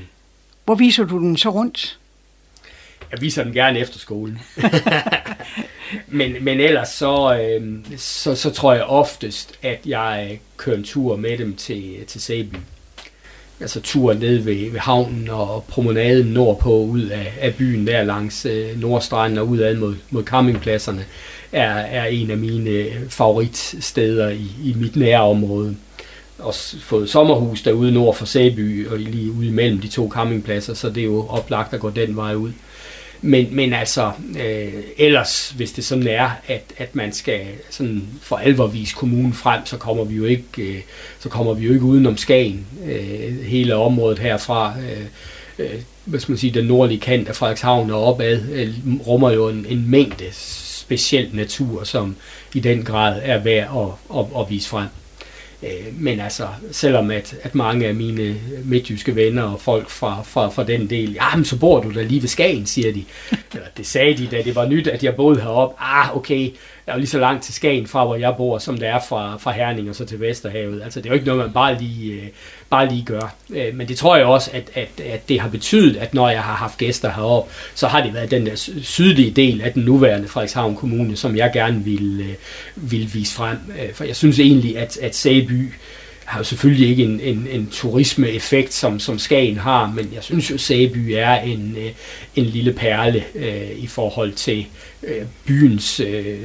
[0.64, 1.99] hvor viser du den så rundt?
[3.11, 4.39] Jeg viser den gerne efter skolen.
[6.07, 11.16] men, men ellers så, øh, så, så tror jeg oftest, at jeg kører en tur
[11.16, 12.64] med dem til, til Sæben.
[13.61, 18.47] altså turen ned ved, ved havnen og promenaden nordpå ud af, af byen der langs
[18.47, 21.05] øh, Nordstranden og udad mod, mod campingpladserne.
[21.53, 25.76] er, er en af mine øh, favoritsteder i, i mit nærområde.
[26.39, 30.91] Også fået sommerhus derude nord for Sæby, og lige ude imellem de to campingpladser, så
[30.91, 32.53] det er jo oplagt at gå den vej ud.
[33.23, 37.41] Men, men altså, øh, ellers, hvis det sådan er, at, at man skal
[37.71, 40.81] sådan for alvor vise kommunen frem, så kommer vi jo ikke, øh,
[41.19, 42.67] så kommer vi jo ikke udenom Skagen.
[42.85, 45.07] Øh, hele området herfra, øh,
[45.59, 48.75] øh, hvad skal man sige, den nordlige kant af Frederikshavn og opad, øh,
[49.07, 52.17] rummer jo en, en mængde speciel natur, som
[52.55, 54.89] i den grad er værd at, at, at vise frem.
[55.63, 60.49] Øh, men altså, selvom at, at mange af mine midtjyske venner og folk fra, fra,
[60.49, 63.05] fra den del, ja, men så bor du da lige ved Skagen, siger de.
[63.55, 65.77] Eller det sagde de, da det var nyt, at jeg boede heroppe.
[65.81, 66.51] Ah, okay,
[66.87, 69.01] der er jo lige så langt til Skagen fra, hvor jeg bor, som det er
[69.09, 70.83] fra, fra Herning og så til Vesterhavet.
[70.83, 72.29] Altså, det er jo ikke noget, man bare lige, øh,
[72.71, 73.29] bare lige gøre.
[73.51, 76.43] Øh, men det tror jeg også, at, at, at det har betydet, at når jeg
[76.43, 80.29] har haft gæster heroppe, så har det været den der sydlige del af den nuværende
[80.29, 82.35] Frederikshavn Kommune, som jeg gerne vil, øh,
[82.91, 83.57] vil vise frem.
[83.83, 85.73] Øh, for jeg synes egentlig, at, at Sæby
[86.27, 90.51] har jo selvfølgelig ikke en, en, en turismeeffekt, som, som Skagen har, men jeg synes
[90.51, 91.91] jo, Sæby er en, øh,
[92.37, 94.66] en lille perle øh, i forhold til
[95.03, 96.39] øh, byens øh,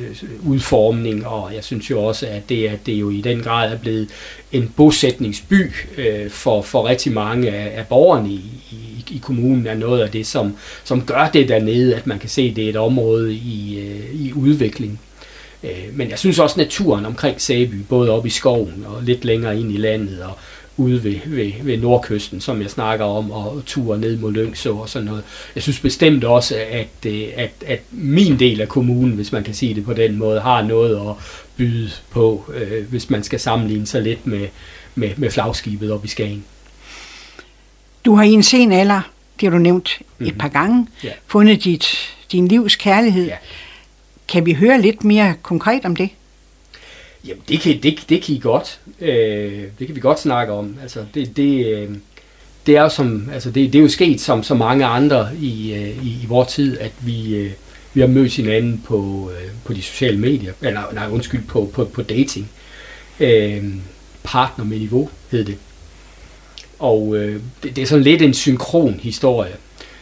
[0.43, 3.77] udformning, og jeg synes jo også, at det, at det jo i den grad er
[3.77, 4.09] blevet
[4.51, 9.75] en bosætningsby øh, for, for rigtig mange af, af borgerne i, i, i kommunen, er
[9.75, 12.69] noget af det, som, som gør det dernede, at man kan se, at det er
[12.69, 14.99] et område i, øh, i udvikling.
[15.63, 19.59] Øh, men jeg synes også, naturen omkring Sæby, både oppe i skoven og lidt længere
[19.59, 20.37] ind i landet, og
[20.77, 24.89] ude ved, ved, ved nordkysten, som jeg snakker om, og ture ned mod Lyngså og
[24.89, 25.23] sådan noget.
[25.55, 29.53] Jeg synes bestemt også, at, øh, at, at min del af kommunen, hvis man kan
[29.53, 31.15] sige det på den måde, har noget at
[31.57, 34.47] byde på, øh, hvis man skal sammenligne sig lidt med,
[34.95, 36.43] med, med flagskibet op i Skagen.
[38.05, 39.01] Du har i en sen alder,
[39.39, 40.25] det har du nævnt mm-hmm.
[40.25, 40.39] et mhm.
[40.39, 41.11] par gange, ja.
[41.27, 41.85] fundet dit,
[42.31, 43.25] din livs kærlighed.
[43.25, 43.35] Ja.
[44.31, 46.09] Kan vi høre lidt mere konkret om det?
[47.25, 48.79] Jamen, det kan, det, det kan I godt.
[48.99, 50.75] Øh, det kan vi godt snakke om.
[50.81, 51.89] Altså, det, det, øh,
[52.65, 55.73] det er jo som, altså det, det er jo sket som så mange andre i,
[55.73, 57.51] øh, i, i vores tid, at vi, øh,
[57.93, 61.85] vi har mødt hinanden på, øh, på de sociale medier, eller nej, undskyld, på, på,
[61.85, 62.49] på dating.
[63.19, 63.63] Øh,
[64.23, 65.57] partner med niveau hed det.
[66.79, 69.55] Og øh, det, det er sådan lidt en synkron historie,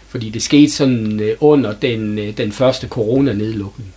[0.08, 3.94] fordi det skete sådan øh, under den, øh, den første coronanedlukning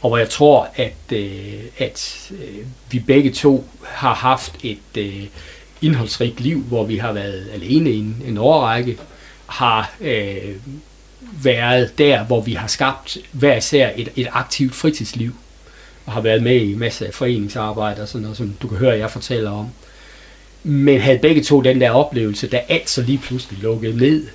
[0.00, 5.24] og hvor jeg tror, at, øh, at øh, vi begge to har haft et øh,
[5.82, 8.98] indholdsrigt liv, hvor vi har været alene i en, en årrække,
[9.46, 10.56] har øh,
[11.42, 15.34] været der, hvor vi har skabt hver især et, et aktivt fritidsliv,
[16.06, 18.98] og har været med i masser af foreningsarbejde og sådan noget, som du kan høre,
[18.98, 19.66] jeg fortæller om.
[20.62, 24.26] Men havde begge to den der oplevelse, da alt så lige pludselig lukkede ned,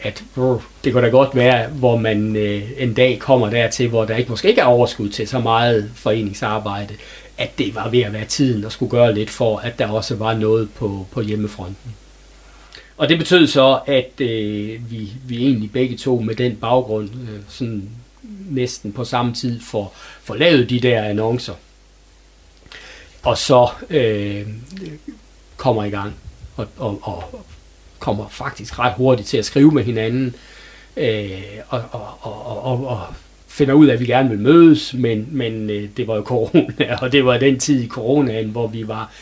[0.00, 4.04] at brr, det kunne da godt være, hvor man øh, en dag kommer dertil, hvor
[4.04, 6.94] der ikke måske ikke er overskud til så meget foreningsarbejde,
[7.38, 10.14] at det var ved at være tiden at skulle gøre lidt for, at der også
[10.14, 11.94] var noget på, på hjemmefronten.
[12.96, 17.40] Og det betød så, at øh, vi, vi egentlig begge to med den baggrund, øh,
[17.48, 17.90] sådan
[18.50, 21.54] næsten på samme tid, får, får lavet de der annoncer.
[23.22, 24.46] Og så øh,
[25.56, 26.14] kommer i gang
[26.56, 27.44] og, og, og
[27.98, 30.34] kommer faktisk ret hurtigt til at skrive med hinanden,
[30.96, 31.30] øh,
[31.68, 33.00] og, og, og, og, og
[33.48, 36.96] finder ud af, at vi gerne vil mødes, men, men øh, det var jo corona,
[37.02, 39.12] og det var den tid i coronaen, hvor vi var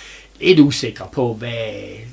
[0.40, 1.52] lidt usikre på, hvad,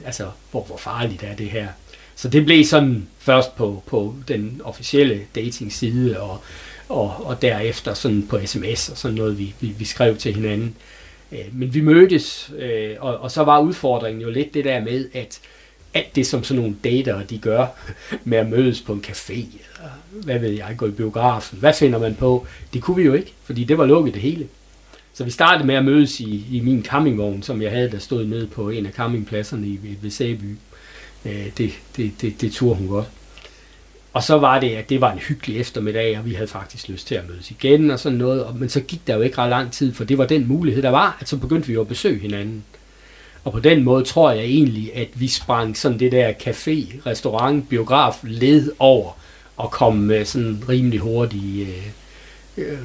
[0.06, 1.68] altså, hvor, hvor farligt er det her.
[2.16, 6.42] Så det blev sådan først på, på den officielle dating-side, og,
[6.90, 10.76] og, og derefter sådan på sms og sådan noget, vi, vi, vi skrev til hinanden.
[11.32, 15.10] Øh, men vi mødtes, øh, og, og så var udfordringen jo lidt det der med,
[15.14, 15.40] at
[15.94, 17.68] alt det, som sådan nogle dater, de gør
[18.24, 19.92] med at mødes på en café, eller
[20.24, 21.60] hvad ved jeg, gå i biografen.
[21.60, 22.48] Hvad finder man på?
[22.74, 24.48] Det kunne vi jo ikke, fordi det var lukket det hele.
[25.14, 28.26] Så vi startede med at mødes i, i min campingvogn, som jeg havde, der stod
[28.26, 30.58] nede på en af campingpladserne i, ved Sæby.
[31.26, 33.08] Øh, det, det, det, det turde hun godt.
[34.14, 37.08] Og så var det, at det var en hyggelig eftermiddag, og vi havde faktisk lyst
[37.08, 38.60] til at mødes igen og sådan noget.
[38.60, 40.90] Men så gik der jo ikke ret lang tid, for det var den mulighed, der
[40.90, 42.64] var, at så begyndte vi jo at besøge hinanden.
[43.44, 47.70] Og på den måde tror jeg egentlig, at vi sprang sådan det der café, restaurant,
[47.70, 49.12] biograf led over
[49.58, 51.68] og kom med sådan rimelig hurtigt
[52.58, 52.78] øh, øh,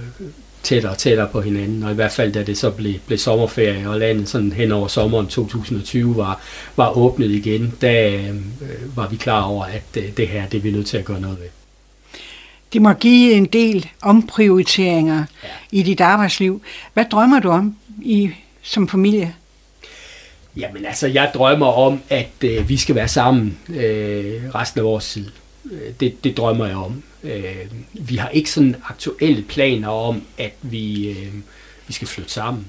[0.63, 1.83] tættere og tættere på hinanden.
[1.83, 4.89] Og i hvert fald da det så blev, blev sommerferie, og landet sådan hen over
[4.89, 6.41] sommeren 2020 var,
[6.77, 10.63] var åbnet igen, da øh, var vi klar over, at øh, det her, det er
[10.63, 11.49] vi nødt til at gøre noget ved.
[12.73, 15.49] Det må give en del omprioriteringer ja.
[15.73, 16.63] i dit arbejdsliv.
[16.95, 18.31] Hvad drømmer du om i,
[18.63, 19.35] som familie?
[20.59, 25.13] Jamen altså, jeg drømmer om, at øh, vi skal være sammen øh, resten af vores
[25.13, 25.27] tid.
[25.73, 27.03] Øh, det, det drømmer jeg om.
[27.25, 31.35] Øh, vi har ikke sådan aktuelle planer om, at vi, øh,
[31.87, 32.67] vi skal flytte sammen.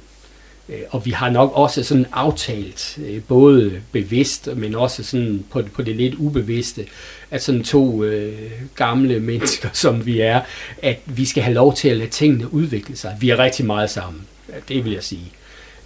[0.70, 5.62] Øh, og vi har nok også sådan aftalt, øh, både bevidst, men også sådan på,
[5.74, 6.86] på det lidt ubevidste,
[7.32, 10.42] at sådan to øh, gamle mennesker, som vi er,
[10.82, 13.18] at vi skal have lov til at lade tingene udvikle sig.
[13.20, 14.22] Vi er rigtig meget sammen,
[14.68, 15.32] det vil jeg sige.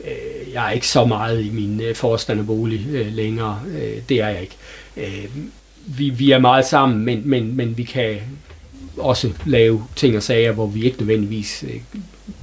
[0.04, 4.28] Øh, jeg er ikke så meget i min øh, forstanderbolig øh, længere, øh, det er
[4.28, 4.56] jeg ikke.
[4.98, 5.26] Øh,
[5.86, 8.18] vi, vi er meget sammen, men, men, men vi kan
[8.98, 11.82] også lave ting og sager, hvor vi ikke nødvendigvis øh,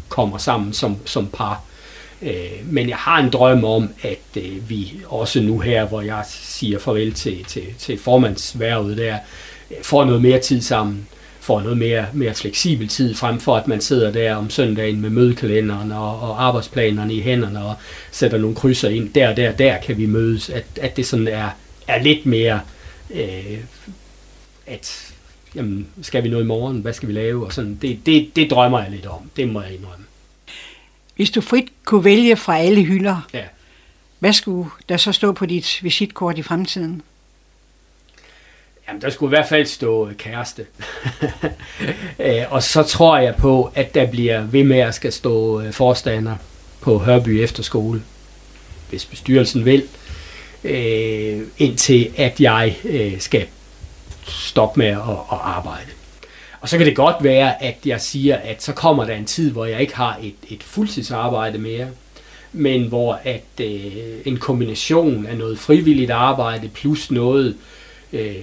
[0.09, 1.63] kommer sammen som, som par.
[2.23, 2.33] Øh,
[2.65, 6.79] men jeg har en drøm om, at øh, vi også nu her, hvor jeg siger
[6.79, 9.19] farvel til, til, til formandsværvet der,
[9.71, 11.09] øh, får noget mere tid sammen,
[11.41, 15.11] får noget mere, mere fleksibel tid, frem for at man sidder der om søndagen med
[15.11, 17.74] mødekalenderen og, og arbejdsplanerne i hænderne og
[18.11, 19.12] sætter nogle krydser ind.
[19.12, 20.51] Der, der, der kan vi mødes.
[20.51, 21.49] At, at det sådan er,
[21.88, 22.61] er lidt mere,
[23.14, 23.59] øh,
[24.66, 25.12] at
[25.55, 26.80] jamen, skal vi noget i morgen?
[26.80, 27.47] Hvad skal vi lave?
[27.47, 29.30] Og sådan, det, det, det drømmer jeg lidt om.
[29.36, 30.05] Det må jeg indrømme.
[31.16, 33.43] Hvis du frit kunne vælge fra alle hylder, Ja.
[34.18, 37.03] hvad skulle der så stå på dit visitkort i fremtiden?
[38.91, 40.66] Jamen, der skulle i hvert fald stå øh, kæreste.
[42.18, 45.72] Øh, og så tror jeg på, at der bliver ved med at skal stå øh,
[45.72, 46.36] forstander
[46.80, 48.03] på Hørby Efterskole,
[48.91, 49.82] hvis bestyrelsen vil,
[50.64, 53.47] øh, indtil at jeg øh, skal
[54.26, 54.99] stoppe med at,
[55.32, 55.91] at arbejde.
[56.61, 59.51] Og så kan det godt være, at jeg siger, at så kommer der en tid,
[59.51, 61.88] hvor jeg ikke har et, et fuldtidsarbejde mere,
[62.53, 63.93] men hvor at øh,
[64.24, 67.55] en kombination af noget frivilligt arbejde plus noget øh,
[68.13, 68.35] Øh,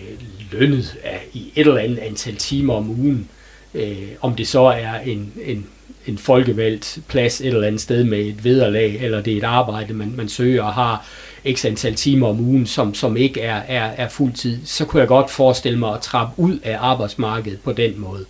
[0.52, 3.30] lønnet af i et eller andet antal timer om ugen,
[3.74, 5.66] øh, om det så er en, en,
[6.06, 9.94] en folkevalgt plads et eller andet sted med et vederlag, eller det er et arbejde,
[9.94, 11.06] man, man søger og har
[11.54, 15.08] x antal timer om ugen, som, som ikke er, er, er fuldtid, så kunne jeg
[15.08, 18.26] godt forestille mig at trappe ud af arbejdsmarkedet på den måde.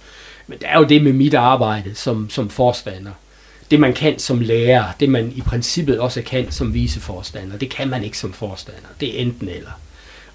[0.48, 3.12] Men der er jo det med mit arbejde som, som forstander.
[3.72, 7.90] Det man kan som lærer, det man i princippet også kan som viceforstander, det kan
[7.90, 8.88] man ikke som forstander.
[9.00, 9.72] Det er enten eller.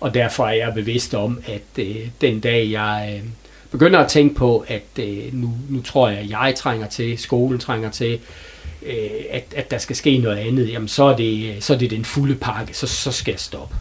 [0.02, 3.28] Og derfor er jeg bevidst om, at øh, den dag jeg øh,
[3.70, 7.58] begynder at tænke på, at øh, nu, nu tror jeg, at jeg trænger til, skolen
[7.58, 8.18] trænger til,
[8.86, 11.90] øh, at, at der skal ske noget andet, jamen så er det, så er det
[11.90, 13.76] den fulde pakke, så, så skal jeg stoppe.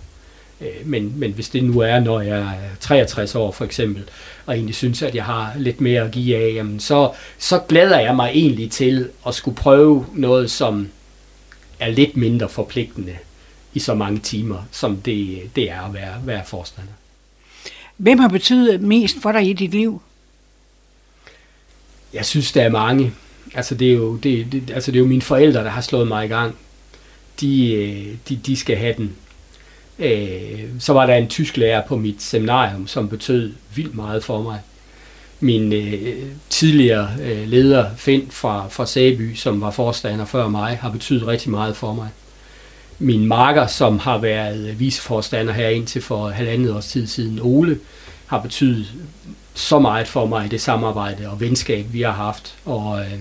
[0.61, 4.03] Øh, men, men hvis det nu er, når jeg er 63 år for eksempel,
[4.45, 7.99] og egentlig synes, at jeg har lidt mere at give af, jamen så, så glæder
[7.99, 10.89] jeg mig egentlig til at skulle prøve noget, som
[11.80, 13.15] er lidt mindre forpligtende
[13.74, 16.91] i så mange timer, som det, det er at være, være forstander.
[17.97, 20.01] Hvem har betydet mest for dig i dit liv?
[22.13, 23.13] Jeg synes, der er mange.
[23.53, 26.07] Altså det er jo, det, det, altså det er jo mine forældre, der har slået
[26.07, 26.55] mig i gang.
[27.41, 29.15] De, øh, de, de skal have den.
[29.99, 34.41] Øh, så var der en tysk lærer på mit seminarium, som betød vildt meget for
[34.41, 34.59] mig.
[35.39, 40.89] Min øh, tidligere øh, leder, Finn fra, fra Sæby, som var forstander før mig, har
[40.89, 42.09] betydet rigtig meget for mig.
[43.01, 47.79] Min marker, som har været viceforstander her indtil for halvandet års tid siden, Ole,
[48.25, 48.93] har betydet
[49.53, 52.55] så meget for mig i det samarbejde og venskab, vi har haft.
[52.65, 53.11] Og, øh,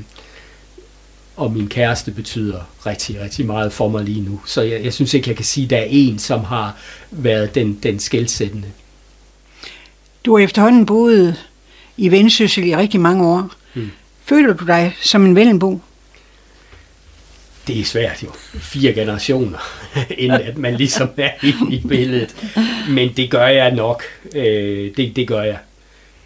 [1.37, 4.41] og min kæreste betyder rigtig, rigtig meget for mig lige nu.
[4.47, 6.77] Så jeg, jeg synes ikke, jeg kan sige, at der er en, som har
[7.11, 8.69] været den, den skældsættende.
[10.25, 11.37] Du har efterhånden boet
[11.97, 13.51] i Vendsyssel i rigtig mange år.
[13.75, 13.91] Mm.
[14.25, 15.81] Føler du dig som en Vellenbo?
[17.67, 18.33] Det er svært jo.
[18.55, 19.59] Fire generationer,
[20.19, 22.37] inden at man ligesom er inde i billedet.
[22.89, 24.03] Men det gør jeg nok.
[24.35, 25.59] Øh, det, det gør jeg.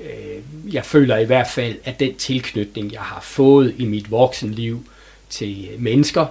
[0.01, 4.87] Øh, jeg føler i hvert fald, at den tilknytning, jeg har fået i mit voksenliv
[5.31, 6.27] til mennesker,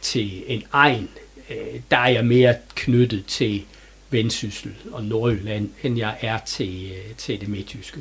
[0.00, 1.08] til en egen,
[1.50, 3.62] øh, der er jeg mere knyttet til
[4.10, 7.98] Vendsyssel og Nordjylland, end jeg er til, øh, til det midtjyske.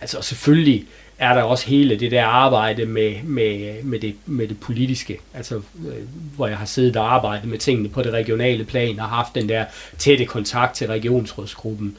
[0.00, 0.86] Altså selvfølgelig
[1.18, 5.54] er der også hele det der arbejde med, med, med, det, med det politiske, altså
[5.56, 5.94] øh,
[6.36, 9.48] hvor jeg har siddet og arbejdet med tingene på det regionale plan og haft den
[9.48, 9.64] der
[9.98, 11.96] tætte kontakt til regionsrådsgruppen.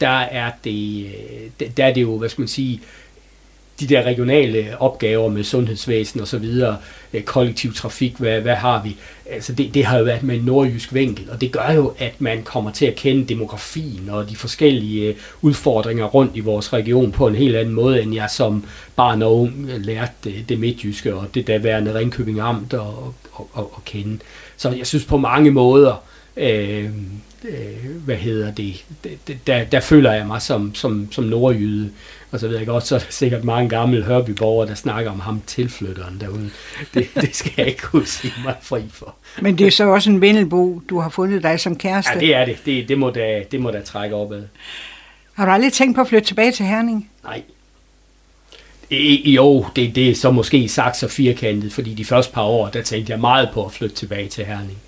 [0.00, 1.06] Der er det,
[1.60, 2.80] øh, der er det jo, hvad skal man sige,
[3.80, 6.76] de der regionale opgaver med sundhedsvæsen og så videre,
[7.12, 8.96] øh, kollektiv trafik, hvad, hvad har vi?
[9.30, 12.20] Altså det, det har jo været med en nordjysk vinkel, og det gør jo, at
[12.20, 17.12] man kommer til at kende demografien og de forskellige øh, udfordringer rundt i vores region
[17.12, 18.64] på en helt anden måde, end jeg som
[18.96, 23.48] barn og ung øh, lærte det, det midtjyske og det daværende Ringkøbing Amt og, og,
[23.52, 24.18] og, og kende.
[24.56, 26.02] Så jeg synes på mange måder,
[26.36, 26.84] øh,
[27.44, 28.84] øh, hvad hedder det,
[29.46, 31.90] der, der føler jeg mig som, som, som nordjyde.
[32.32, 35.20] Og så ved jeg godt, så er der sikkert mange gamle Hørbyborgere, der snakker om
[35.20, 36.50] ham tilflytteren derude.
[36.94, 39.14] Det, det skal jeg ikke kunne sige mig fri for.
[39.40, 42.12] Men det er så også en Vennelbo, du har fundet dig som kæreste.
[42.14, 42.56] Ja, det er det.
[42.66, 44.42] Det, det, må, da, det må da trække opad.
[45.34, 47.10] Har du aldrig tænkt på at flytte tilbage til Herning?
[47.24, 47.42] Nej.
[48.90, 52.68] I, jo, det, det er så måske sagt så firkantet, fordi de første par år,
[52.68, 54.78] der tænkte jeg meget på at flytte tilbage til Herning.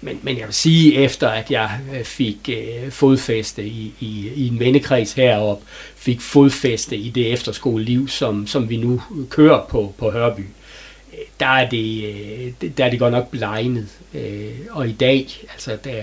[0.00, 4.48] Men, men jeg vil sige, efter at jeg øh, fik øh, fodfæste i, i, i
[4.48, 5.64] en vennekreds heroppe,
[5.96, 10.40] fik fodfæste i det efterskoleliv, som, som vi nu kører på, på Hørby,
[11.12, 13.88] øh, der er det, øh, der er det godt nok blegnet.
[14.14, 16.02] Øh, og i dag, altså, der,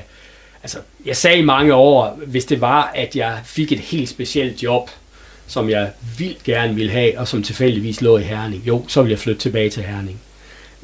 [0.63, 4.63] altså, jeg sagde i mange år, hvis det var, at jeg fik et helt specielt
[4.63, 4.89] job,
[5.47, 9.11] som jeg vildt gerne ville have, og som tilfældigvis lå i Herning, jo, så ville
[9.11, 10.21] jeg flytte tilbage til Herning.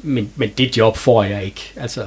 [0.06, 1.72] Men, men det job får jeg ikke.
[1.76, 2.06] Altså,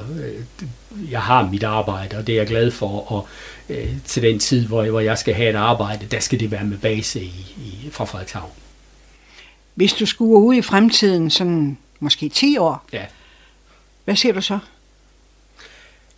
[1.10, 3.28] jeg har mit arbejde, og det er jeg glad for, og
[3.68, 6.64] øh, til den tid, hvor, hvor jeg skal have et arbejde, der skal det være
[6.64, 8.50] med base i, i, fra Frederikshavn.
[9.74, 13.04] Hvis du skulle ud i fremtiden, sådan måske 10 år, ja.
[14.04, 14.58] hvad ser du så?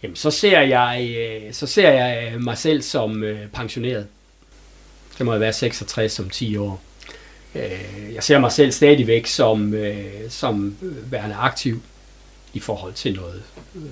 [0.03, 4.07] Jamen, så ser jeg, øh, så ser jeg mig selv som øh, pensioneret.
[5.19, 6.83] Det må jeg være 66 om 10 år.
[7.55, 10.77] Øh, jeg ser mig selv stadigvæk som, øh, som
[11.11, 11.83] værende aktiv
[12.55, 13.43] i forhold til noget.
[13.77, 13.83] Øh,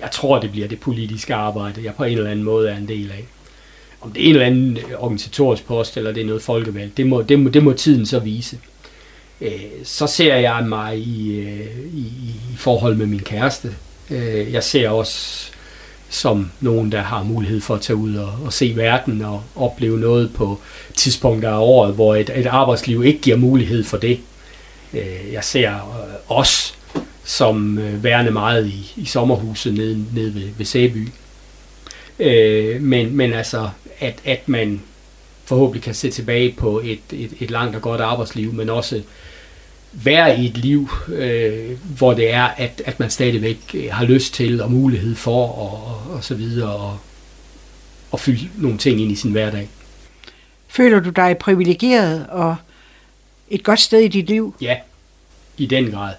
[0.00, 2.88] jeg tror, det bliver det politiske arbejde, jeg på en eller anden måde er en
[2.88, 3.24] del af.
[4.00, 7.22] Om det er en eller anden organisatorisk post, eller det er noget folkevalg, det må,
[7.22, 8.58] det må, det må tiden så vise.
[9.40, 12.06] Øh, så ser jeg mig i, øh, i,
[12.52, 13.76] i forhold med min kæreste.
[14.10, 15.50] Øh, jeg ser også
[16.10, 19.98] som nogen, der har mulighed for at tage ud og, og se verden og opleve
[19.98, 20.60] noget på
[20.96, 24.20] tidspunkter af året, hvor et, et arbejdsliv ikke giver mulighed for det.
[24.94, 26.74] Øh, jeg ser øh, os
[27.24, 31.08] som øh, værende meget i, i sommerhuset nede, nede ved, ved Sæby.
[32.80, 33.68] Men, men altså,
[34.00, 34.80] at, at man
[35.44, 39.02] forhåbentlig kan se tilbage på et, et, et langt og godt arbejdsliv, men også
[39.92, 44.34] være i et liv, øh, hvor det er, at, at man stadigvæk øh, har lyst
[44.34, 46.98] til og mulighed for og, og, og så videre og,
[48.10, 49.68] og fylde nogle ting ind i sin hverdag.
[50.68, 52.56] Føler du dig privilegeret og
[53.50, 54.54] et godt sted i dit liv?
[54.60, 54.76] Ja,
[55.58, 56.14] i den grad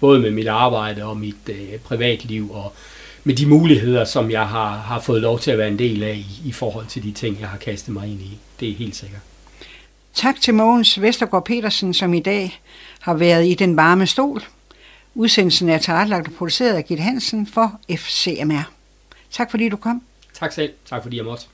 [0.00, 2.72] både med mit arbejde og mit øh, privatliv, og
[3.24, 6.14] med de muligheder, som jeg har, har fået lov til at være en del af
[6.14, 8.38] i, i forhold til de ting, jeg har kastet mig ind i.
[8.60, 9.20] Det er helt sikkert.
[10.14, 12.60] Tak til Mogens Vestergaard Petersen, som i dag
[13.06, 14.42] har været i den varme stol.
[15.14, 18.70] Udsendelsen er tilrettelagt og produceret af Gitte Hansen for FCMR.
[19.30, 20.02] Tak fordi du kom.
[20.34, 20.72] Tak selv.
[20.86, 21.44] Tak fordi jeg måtte.